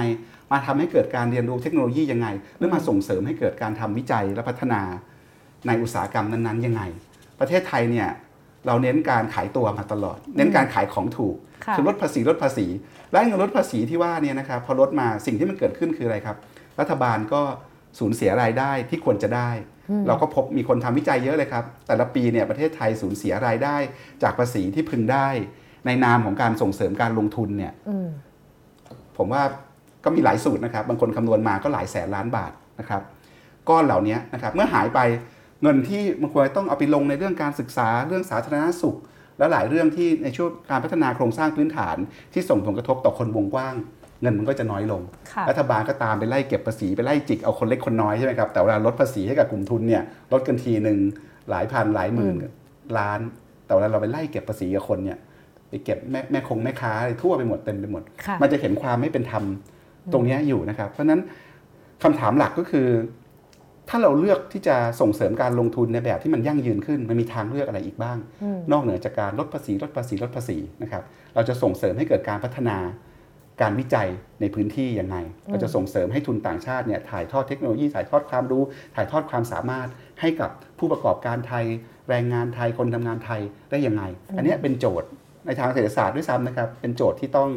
[0.51, 4.81] มาทำให้เกิดการเรียนรู้เทคโนโลยียังไงหรือมาส่งเสริมให้เกิดการทำวิจัยและพัฒนา
[5.67, 6.81] ในอุตสาหกรรมนั้นๆยังไง
[7.39, 8.09] ประเทศไทยเนี่ย
[8.67, 12.65] เราเน้นการขายตัวมาตลอด เน้นการขายของถูกค่ะคือลดภาษีลดภาษี
[13.11, 16.37] และเงินลดภาษีที่ว่าเนี่ยนะครับพอลดมาสิ่งที่มันเกิดขึ้นคืออะไรครับ
[16.79, 17.41] รัฐบาลก็
[17.99, 19.49] สูญเสียรายได้ที่ควรจะได้
[20.07, 23.75] เราก็พบมีคนทำวิจัยเยอะเลยครับ แต่ละปีเนี่ยประเทศไทยสูญเสียรายได้
[24.23, 25.27] จากภาษีที่พึงได้
[25.85, 28.07] ในนามของการส่งเสริมการลงทุนเนี่ยอืม
[29.17, 29.43] ผมว่า
[30.03, 33.01] ก็มีหลายสูตรนะครับ บางคนคำนวณมาก็หลายแสนล้านบาทนะครับ
[33.69, 34.99] ก้อนเหล่านี้นะครับเมื่อหายไป
[35.61, 38.97] เงินที่มันควรต้องเอาไปลงในเรื่องการศึกษาเรื่องสาธารณสุข
[39.37, 41.97] และหลายเรื่องที่ในช่วงการพัฒนาโครงสร้างพื้นฐาน
[42.33, 43.75] ที่ส่งผลกระทบต่อคนวงกว้าง
[44.21, 50.03] เงินมันก็จะน้อยลงค่ะรัฐบาลก็ตามไปไล่เก็บภาษีไปไล่จิกเอาคนเล็กคนน้อยใช่ไหมครับแต่เวลาลดภาษีให้กับกลุ่มทุนเนี่ย
[50.33, 50.97] ลดกันทีหนึ่ง
[51.49, 52.35] หลายพันหลายหมื่น
[52.97, 53.19] ล้าน
[53.65, 55.17] แต่เวลาเราไปไล่เก็บภาษีกับคนเนี่ย
[55.69, 59.43] ไปเก็บแม่แม่คงแม่ค้าอะไรทั่วไปหมดเต็มไปหมดค่ะมันจะเห็นความไม่เป็นธรรม
[60.13, 61.21] ตรงเนี้ยอยู่นะครับ เพราะฉะนั้น
[62.03, 62.87] คำถามหลักก็คือ
[63.89, 71.03] ถ้าเราเลือกที่จะส่งเสริมการลงทุนในแบบที่มันยั่งยืนขึ้น มันมีทางเลือกอะไรอีกบ้างอืมนอกเหนือจากการลดภาษีลดภาษีลดภาษีนะครับ
[71.35, 72.77] เราจะส่งเสริมให้เกิดการพัฒนา
[73.61, 74.07] การวิจัย
[74.41, 78.63] ในพื้นที่ยังไงเราจะส่งเสริมให้ทุนต่างชาติเนี่ยถ่ายทอดเทคโนโลยีถ่ายทอดความรู้
[78.95, 79.87] ถ่ายทอดความสามารถ
[80.21, 81.65] ให้กับผู้ประกอบการไทย
[82.09, 84.03] แรงงานไทยคนทำงานไทยได้ยังไง
[84.37, 85.07] อันเนี้ยเป็นโจทย์
[85.45, 87.49] ในทางเศรษฐศาสตร์ด้วยซ้ำนะครับ เป็นโจทย์ที่ต้อง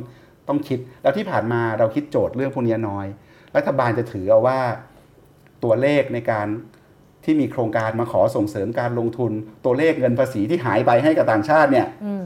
[0.48, 3.06] ต้องคิด แล้วที่ผ่านมาเราคิดโจทย์เรื่องพวกนี้น้อย
[3.56, 4.58] รัฐบาลจะถือเอาว่า
[5.64, 6.46] ตัวเลขในการ
[7.24, 9.32] ที่มีโครงการมาขอส่งเสริมการลงทุน
[9.64, 12.24] ตัวเลขเงินภาษีที่หายไปให้กับต่างชาติเนี่ยอืม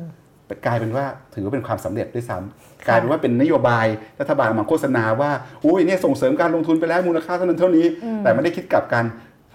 [0.67, 3.87] กลายเป็นว่าถือว่าเป็นความสำเร็จด้วยซ้ำกลายเป็นว่าเป็นนโยบาย
[4.21, 5.31] รัฐบาลมาโฆษณาว่า
[5.65, 7.87] อุ้ยเนี่ยส่งเสริมการลงทุนไปแล้วมูลค่าเท่านั้นเท่านี้
[8.23, 9.05] แต่ไม่ได้คิดกลับกัน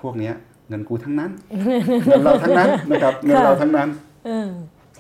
[0.02, 0.34] พวกเนี้ย
[0.70, 1.32] เงินกูทั้งนั้น
[2.08, 3.90] เงินเราทั้งนั้นนะครับเงินเราทั้งนั้น
[4.26, 4.50] เออ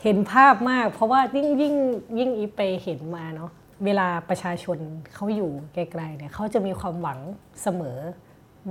[0.03, 1.75] เห็นภาพมาก เพราะว่ายิ่งยิ่ง
[2.19, 3.51] ยิ่งอีฟไปเห็นมาเนาะ
[3.85, 4.77] เวลาประชาชน
[5.13, 7.19] เขาอยู่ไกลๆเนี่ยเขาจะมีความหวัง
[7.63, 7.97] เสมอ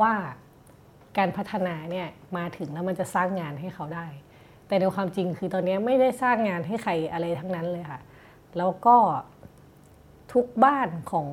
[0.00, 0.14] ว่า
[1.18, 4.06] การพัฒนาเนี่ยมาถึงแล้วมันจะสร้างงานให้เขาได้
[4.72, 8.00] แต่ในความจริงคือตอนนี้ไม่ได้สร้างงานให้ใครอะไรทั้งนั้นเลยค่ะ
[8.58, 8.96] แล้วก็
[10.32, 11.28] ทุกบ้านของ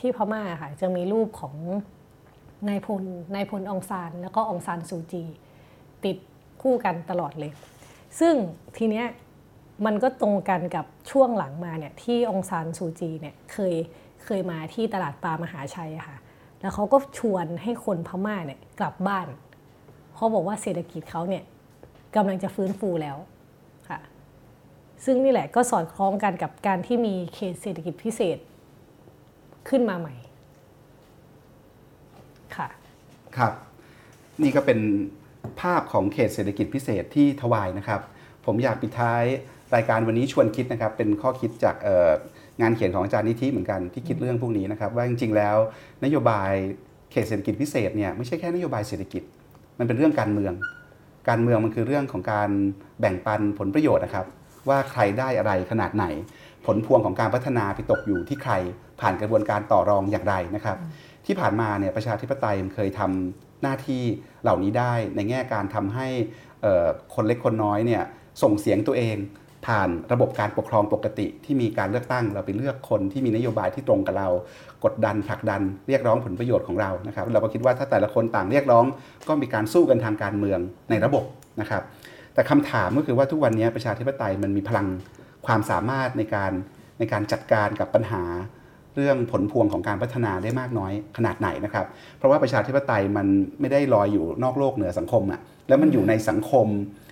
[0.00, 1.54] ที่พม่าค่ะ จะมีรูปของ
[2.68, 5.24] นายพลนายพลองซานแล้วก็องซานซูจี
[6.04, 6.16] ติด
[6.62, 7.52] คู่กันตลอดเลย
[8.20, 8.34] ซึ่ง
[8.76, 9.06] ทีเนี้ย
[9.86, 13.74] มันก็ตรงกันกับช่วงหลังมาเนี่ยที่องซานซูจีเนี่ยเคย
[14.24, 16.16] เคยมาที่ตลาดปลามหาชัยค่ะ
[16.60, 19.28] แล้วเขาก็ชวนให้คนพม่าเนี่ยกลับบ้าน
[20.14, 21.44] เขาบอกว่าเศรษฐกิจเขาเนี่ย
[22.16, 23.16] กำลังจะฟื้นฟูแล้ว
[23.88, 24.00] ค่ะ
[25.04, 28.38] ซึ่งนี่แหละก็สอดคล้องกันกับการที่มีเขตเศรษฐกิจพิเศษ
[29.68, 30.14] ขึ้นมาใหม่
[32.56, 32.68] ค่ะ
[33.36, 33.52] ครับ
[34.42, 34.78] นี่ก็เป็น
[35.60, 38.00] ภาพของเขตเศรษฐกิจพิเศษที่ทวายนะครับ
[38.46, 39.22] ผมอยากปิดท้าย
[39.74, 41.76] รายการวันนี้ชวนคิดนะครับ เป็นข้อคิดจาก
[42.60, 45.56] งานเขียนของอาจารย์นิธิเหมือนกันที่คิดเรื่องพวกนี้นะครับ ว่าจริง ๆ แล้ว
[46.04, 46.50] นโยบาย
[47.10, 49.22] เขตเศรษฐกิจพิเศษเนี่ยไม่ใช่แค่นโยบายเศรษฐกิจ
[49.78, 50.52] มันเป็นเรื่องการเมือง
[51.28, 52.50] การเมืองมันคือเรื่องของการ
[53.00, 54.26] แบ่งปันผลประโยชน์นะครับ
[54.68, 56.04] ว่าใครได้อะไรขนาดไหน
[56.66, 58.52] ผลพวงของการพัฒนาไปตกอยู่ที่ใคร
[59.00, 60.76] ผ่านกระบวนการต่อรองอย่างไรนะครับ
[61.26, 64.02] ที่ผ่านมาเนี่ยประชาธิปไตยมันเคยทำหน้าที่
[64.42, 66.06] เหล่านี้ได้ในแง่การทำให้
[67.14, 68.02] คนเล็กคนน้อยเนี่ย
[68.42, 69.16] ส่งเสียงตัวเอง
[69.66, 74.28] ผ่านระบบการปกครองปกติที่มีการเลือกตั้ง เราไปเลือกคนที่มีนโยบายที่ตรงกับเรา
[74.84, 78.84] กดดันผลักดันเรียกร้องผลประโยชน์ของเรานะครับเราก็คิดว่าถ้าแต่ละคนต่างเรียกร้อง
[79.28, 80.58] ก็มีการสู้กันทางการเมือง
[80.90, 81.24] ในระบบ
[81.60, 81.82] นะครับ
[82.34, 84.86] แต่คำถามก็คือว่าทุกวันนี้ประชาธิปไตยมันมีพลัง
[85.46, 86.52] ความสามารถในการ
[86.98, 88.22] ในการจัดการกับปัญหา
[88.94, 91.86] เรื่องผลพวงของการพัฒนาได้มากน้อยขนาดไหนนะครับ
[92.18, 93.26] เพราะว่าประชาธิปไตยมัน
[93.60, 96.66] ไม่ได้ลอยอยู่นอกโลกเหนือสังคมอะแล้วมันอยู่ในสังคม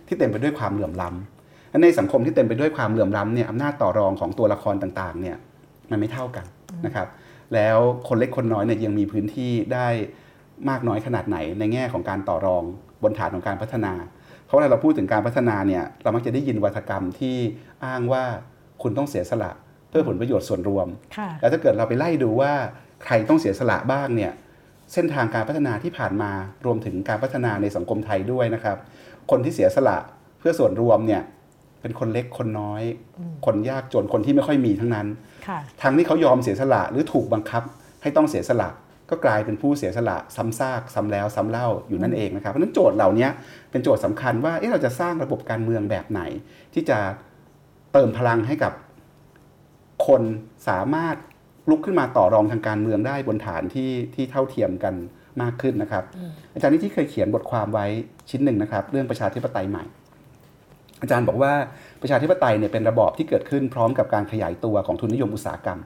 [0.07, 1.40] ที่เต็มไปด้วยความเหลื่อมล้ำ
[1.83, 5.37] ในสังคมที่เต็มไปด้วยความเหลื่อมล้ำเนี่ยอำนาจต่อรองของตัวละครต่างๆเนี่ย
[5.91, 6.45] มันไม่เท่ากัน
[6.87, 7.09] นะครับ
[7.55, 9.89] แล้วคนเล็กคนน้อยเนี่ยยังมีพื้นที่ได้
[10.69, 12.63] มากน้อยขนาดไหนในแง่ของการต่อรอง
[13.03, 13.93] บนฐานของการพัฒนา
[14.47, 17.37] เพราะเวลาเราพูดถึงการพัฒนาเนี่ยเรามักจะได้ยินวัฒกรรมที่
[17.85, 18.25] อ้างว่า
[18.83, 19.51] คุณต้องเสียสละ
[19.91, 20.87] เพื่อผลประโยชน์ส่วนรวม
[21.41, 22.53] แล้วถ้าเกิดเราไปไล่ดูว่า
[23.05, 24.33] ใครต้องเสียสละบ้างเนี่ย
[24.93, 26.31] เส้นทางการพัฒนาที่ผ่านมา
[26.65, 28.77] รวมถึงการพัฒนาในสังคมไทยด้วยนะครับ
[29.31, 29.99] คนที่เสียสละ
[30.39, 31.23] เพื่อส่วนรวมเนี่ย
[31.81, 32.83] เป็นคนเล็กคนน้อย
[33.47, 35.07] คนยากจนคนที่ไม่ค่อยมีทั้งนั้น
[35.83, 37.63] ทางที่เขายอมเสียสละหรือถูกบังคับ
[38.03, 38.71] ให้ต้องเสียสละ
[39.11, 43.29] ก็กลายเป็นผู้เสียสละซ้ำซากซ้ำแล้วซ้ำเล่าอยู่นั่นเองนะครับเพราะนั้นโจทย์เหล่านี้
[43.71, 46.21] เป็นโจทย์สำคัญว่าเเราจะสร้างระบบการเมืองแบบไหน
[46.75, 46.99] ที่จะ
[47.93, 48.73] เติมพลังให้กับ
[50.07, 50.23] คน
[50.69, 51.17] สามารถ
[51.71, 54.95] ลุกขึ้นมาต่อรองทางการเมืองได้บนฐานที่ที่เท่าเทียมกัน
[55.43, 56.05] มากขึ้นนะครับ
[56.55, 57.87] อาจารย์นิที่เคยเขียนบทความไว้
[58.31, 59.85] ชิ้นหนึ่งนะครับ เรื่องประชาธิปไตยใหม่
[61.01, 61.53] อาจารย์บอกว่า
[62.03, 65.81] ประชาธิปไตยเนี่ยเป็นระบอบที่เกิดขึ้นพร้อมกับการขยายตัวของทุนนิยมอุตสาหกรรม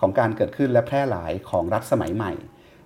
[0.00, 2.32] ของการเกิดขึ้นและแพร่หลายของรัฐสมัยใหม่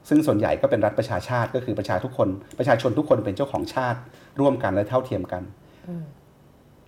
[0.09, 2.28] ซึ่งส่วนใหญ่ก็เป็นรัฐประชาชาติก็คือประชาทุกคน
[2.59, 3.99] ประชาชนทุกคนเป็นเจ้าของชาติ
[4.40, 5.43] ร่วมกันและเท่าเทียมกัน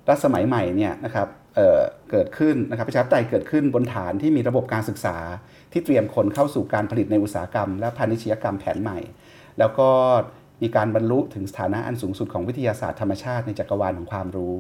[0.09, 5.17] รัฐสมัยใหม่เนี่ยนะครับเเกิดขึ้นนะครับประชาธิปไตยเกิดขึ้นบนฐานที่มีระบบการศึกษา
[5.73, 8.99] ที่เตรียมคนเข้าสู่การผลิตในอุตสาหกรรม และพาณิชยกรรมแผนใหม่
[9.59, 9.89] แล้วก็
[10.65, 14.55] มีการบรรลุถึงสถานะอันสูงสุดของวิทยาศาสตร์ธรรมชาติในจักรวาลของความรู้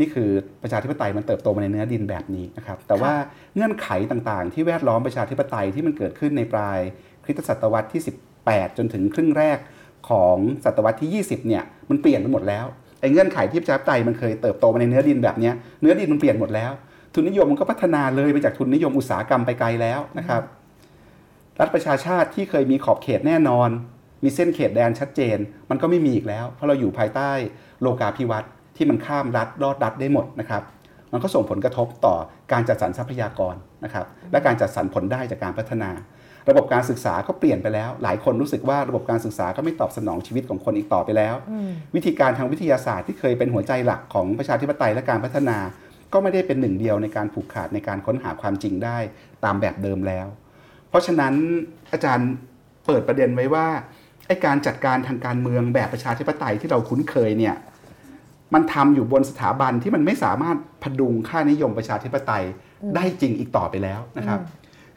[0.00, 0.30] นี่คือ
[0.62, 3.12] ประชาธิปไตยมันเติบโตมาในเนื้อดินแบบนี้นะครับแต่ว่า
[3.54, 6.78] เงื่อนไขต่างๆ ที่แวดล้อมประชาธิปไตยที่มันเกิดขึ้นในปลาย
[7.24, 8.02] คริสตศตวรรษที่
[8.40, 9.58] 18 จนถึงครึ่งแรก
[10.10, 12.66] ของศตวรรษที่ 20 เนี่ยมันเปลี่ยนไปหมดแล้ว
[13.00, 16.72] ไอ้เงื่อนไขที่ประชาธิปไตยมันเคยเติบโตมาในเนื้อดินแบบนี้เนื้อดินมันเปลี่ยนหมดแล้ว
[17.14, 20.42] ทุนนิยมมันก็พัฒนาเลยไปจากทุนนิยมอุตสาหกรรมไปไกลแล้วนะครับ
[21.60, 23.70] รัฐประชาชาติที่เคยมีขอบเขตแน่นอน
[24.22, 25.38] มีเส้นเขตแดนชัดเจน
[25.70, 27.30] มันก็ไม่มีอีกแล้ว เพราะเราอยู่ภายใต้
[27.80, 30.62] โลกาภิวัตน์ที่มันข้ามรัฐรอดรัฐได้หมดนะครับ
[31.12, 32.14] มันก็ส่งผลกระทบต่อ
[32.52, 33.54] การจัดสรรทรัพยากร
[33.84, 35.90] นะครับ และการจัดสรรผลได้จากการพัฒนา
[36.48, 41.34] ระบบการศึกษาก็เปลี่ยนไปแล้ว หลายคนรู้สึกว่าระบบการศึกษาก็ไม่ตอบสนองชีวิตของคนอีกต่อไปแล้ว
[41.94, 45.58] วิธีการทางวิทยาศาสตร์ที่เคยเป็นหัวใจหลักของประชาธิปไตยและการพัฒนา
[46.12, 48.98] ก็ไม่ได้เป็นหนึ่งเดียวในการผูกขาดในการค้นหาความจริงได้
[49.44, 50.26] ตามแบบเดิมแล้ว
[50.88, 51.34] เพราะฉะนั้น
[51.92, 52.28] อาจารย์
[52.86, 53.66] เปิดประเด็นไว้ว่า
[54.28, 57.54] ไอการจัดการทางการเมืองแบบประชาธิปไตยที่เราคุ้นเคยเนี่ย
[58.54, 62.44] มันทำอยู่บนสถาบันที่มันไม่สามารถพดุงค่านิยมประชาธิปไตย
[62.94, 64.40] ได้จริงอีกต่อไปแล้วนะครับ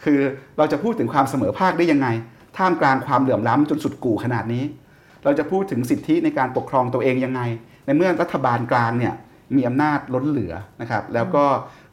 [0.04, 0.20] คือ
[0.58, 2.08] เราจะพูดถึงความเสมอภาคได้ยังไง
[2.58, 4.64] ท่ามกลางความเหลื่อมล้ำจนสุดกู่ขนาดนี้
[5.24, 7.42] เราจะพูดถึงสิทธิในการปกครองตัวเองยังไง
[7.86, 9.14] ในเมื่อรัฐบาลกลางเนี่ย
[9.56, 11.44] มีอำนาจล้นเหลือนะครับ แล้วก็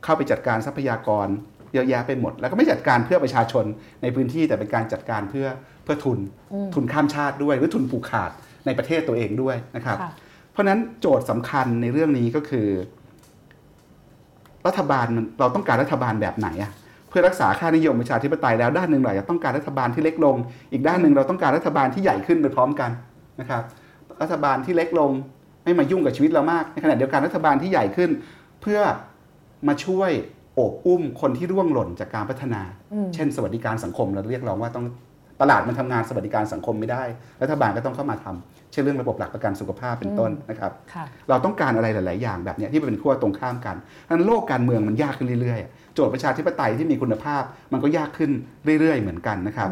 [0.04, 1.26] เข้าไปจัดการทรัพยากร
[1.74, 3.64] เยอะแยะไปหมด แล้วก็ไม่จัดการเพื่อประชาชน
[4.02, 5.46] ในพื้นที่แต่เป็นการจัดการเพื่อ
[5.77, 6.18] เพื่อทุน
[6.74, 8.30] ทุนข้ามชาติด้วย หรือทุนผูกขาด
[8.66, 9.98] ในประเทศตัวเองด้วยนะครับ
[10.52, 12.68] เพราะนั้นโจทย์สำคัญในเรื่องนี้ก็คือ
[14.66, 15.06] รัฐบาล
[15.40, 16.72] เราต้องการรัฐบาลแบบไหนอะ
[17.08, 20.36] เพื่อรักษาค่านิยมประชาธิปไตยแล้วด้านหนึ่งเราจะต้องการรัฐบาลที่เล็กลง
[20.72, 22.90] อีกด้านหนึ่งเราต้องการรัฐบาลที่ใหญ่ขึ้นไปพร้อมกัน
[23.40, 23.62] นะครับ
[24.22, 25.10] รัฐบาลที่เล็กลง
[25.64, 28.10] ไม่มายุ่งกับชีวิตเรามากในขณะเดียวกันรัฐบาลที่ใหญ่ขึ้น
[28.62, 28.80] เพื่อ
[29.68, 30.10] มาช่วย
[30.54, 32.62] โอบอุ้มคนที่ร่วงหล่นจากการพัฒนา
[33.14, 34.86] เช่น สวัสดิการสังคมเราเรียกร้องว่าต้อง
[35.40, 37.02] ตลาดมันทำงานสวัสดิการสังคมไม่ได้
[37.42, 40.72] รัฐบาลก็ต้องเข้ามาทำเช่นเรื่องระบบหลักประกันสุขภาพเป็นต้นนะครับ
[41.28, 43.76] เราต้องการอะไรหลาย ๆ อย่างแบบนี้ที่เป็นขั้วตรงข้ามกัน
[44.08, 48.30] นั้นโลกการเมืองมันยากขึ้นเรื่อย ๆ โจทย์ประชาธิปไตยที่มีคุณภาพ มันก็ยากขึ้น
[48.80, 49.70] เรื่อย ๆ เหมือนกันนะครับ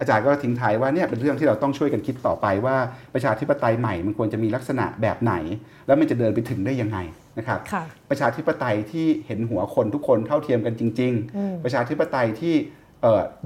[0.00, 2.76] อาจารย์ก็ทิ้งท้ายว่าเนี่ยเป็นเรื่องที่เราต้องช่วยกันคิดต่อไปว่า
[3.14, 5.34] ประชาธิปไตยใหม่มันควรจะมีลักษณะแบบไหน
[5.86, 6.98] แล้วมันจะเดินไปถึงได้ยังไง
[7.38, 7.58] นะครับ
[8.10, 12.54] ประชาธิปไตยที่เห็นหัวคนทุกคนเท่าเทียมกันจริง ๆ ประชาธิปไตยที่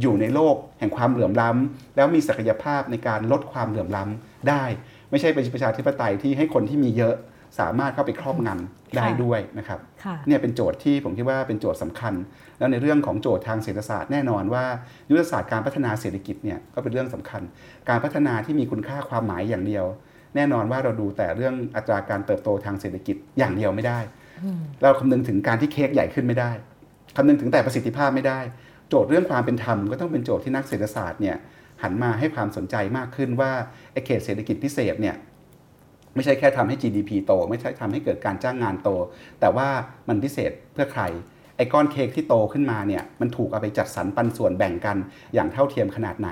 [0.01, 4.65] อยู่ในโลกแห่งความเหลื่อมล้ำแล้วมีศักยภาพในการลดความเหลื่อมล้ำได้
[5.11, 7.15] ไม่ใช่เป็นประชาธิปไตยที่ให้คนที่มีเยอะ
[7.61, 9.81] สามารถเข้าไปครอบงำได้ด้วยนะครับ
[10.27, 12.15] เนี่ยเป็นโจทย์ที่ผมคิดว่าเป็นโจทย์สำคัญ
[12.59, 14.65] แล้วในเรื่องของโจทย์ทางเศรษฐศาสตร์แน่นอนว่า
[15.11, 17.43] ยุทธศาสตร์การพัฒนาเศรษฐกิจเนี่ยก็เป็นเรื่องสำคัญ
[17.89, 19.85] การพัฒนาที่มีคุณค่าความหมายอย่างเดียว
[20.37, 23.99] แน่นอนว่าเราดูแต่เรื่องอัตราการเติบโตทางเศรษฐกิจอย่างเดียวไม่ได้
[24.83, 26.51] เราคำนึงถึงการที่เค้กใหญ่ขึ้นไม่ได้
[27.17, 28.41] คำนึงถึงแต่ประสิทธิภาพไม่ได้
[28.95, 31.37] โจทย์เรื่องความเป็นธรรมก็ต้องเป็นโจทย์ที่นักเศรษฐศาสตร์เนี่ย
[31.83, 33.51] หันมาให้ความสนใจมากขึ้นว่า
[33.93, 35.17] ไอเขตเศรษฐกิจพิเศษเนี่ย
[36.15, 38.89] ไม่ใช่แค่ทำให้ GDP โต ไม่ใช่ทำให้เกิดการจ้างงานโต
[39.41, 39.69] แต่ว่า
[40.09, 41.03] มันพิเศษเพื่อใคร
[41.57, 44.97] ไอ้ก้อนเค้กที่โตขึ้นมาเนี่ยมันถูกเอาไปจัดสรรปันส่วนแบ่งกัน
[45.35, 46.29] อย่างเท่าเทียมขนาดไหน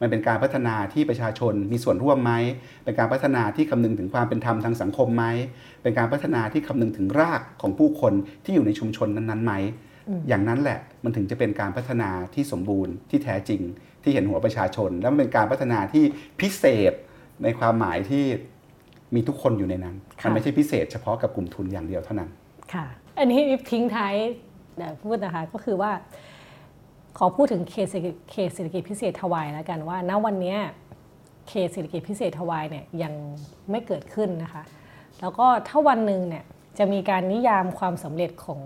[0.00, 2.32] มันเป็นการพัฒนาที่ประชาชนมีส่วนร่วมไหม
[2.84, 5.24] เป็นการพัฒนาที่คำนึงถึงความเป็นธรรมทางสังคมไหม
[5.82, 8.12] เป็นการพัฒนาที่คำนึงถึงรากของผู้คน
[8.44, 9.52] ที่อยู่ในชุมชนนั้นๆไหม
[10.28, 13.60] อย่างนั้นแหละมันถึงจะเป็นการพัฒนาที่สมบูรณ์ที่แท้จริง
[14.02, 16.04] ที่เห็นหัวประชาชน แล้วมันเป็นการพัฒนาที่
[16.40, 16.92] พิเศษ
[17.42, 18.24] ในความหมายที่
[19.14, 22.30] มีทุกคนอยู่ในนั้นค่ะมันไม่ใช่พิเศษเฉพาะกับกลุ่มทุนอย่างเดียวเท่านั้น
[22.74, 22.86] ค่ะ
[23.18, 23.40] อันนี้
[23.70, 24.14] ทิ้งท้าย
[24.76, 25.90] เดี๋ยวพูดนะคะก็คือว่า
[27.18, 30.58] ขอพูดถึงเขตเศรษฐกิจเขตเศรษฐกิจพิเศษทวายแล้วกันว่า ณวันเนี้ย
[31.48, 33.12] เขตเศรษฐกิจพิเศษทวายเนี่ยยัง
[33.70, 34.62] ไม่เกิดขึ้นนะคะ
[35.20, 36.44] แล้วก็ถ้าวันหนึ่งเนี่ย
[36.78, 38.62] จะมีการนิยามความสำเร็จของ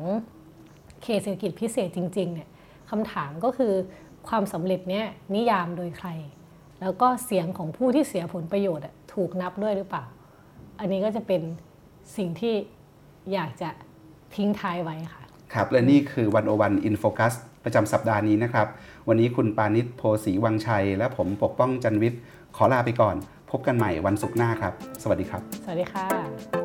[1.03, 2.49] เขตเศรษฐกิจพิเศษจริงๆเนี่ย
[2.91, 3.73] คำถามก็คือ
[4.29, 6.09] ความสำเร็จเนี่ยนิยามโดยใคร
[6.81, 10.05] แล้วก็เสียงของผู้ที่เสียผลประโยชน์อะถูกนับด้วยหรือเปล่า
[10.81, 11.43] อันนี้ก็จะเป็น
[12.17, 12.55] สิ่งที่
[13.33, 13.71] อยากจะ
[14.35, 15.23] ทิ้งท้ายไว้ค่ะ
[15.55, 17.35] ครับ และนี่คือวันโอวันอินโฟคัส
[17.65, 18.67] ประจำสัปดาห์นี้นะครับ
[19.09, 22.21] วันนี้คุณปานิชโพสีวังชัย และผมปกป้องจันวิทย์
[22.57, 23.17] ขอลาไปก่อน
[23.51, 24.73] พบกันใหม่วันศุกร์หน้าครับ
[25.03, 26.58] สวัสดีครับ สวัสดีค่ะ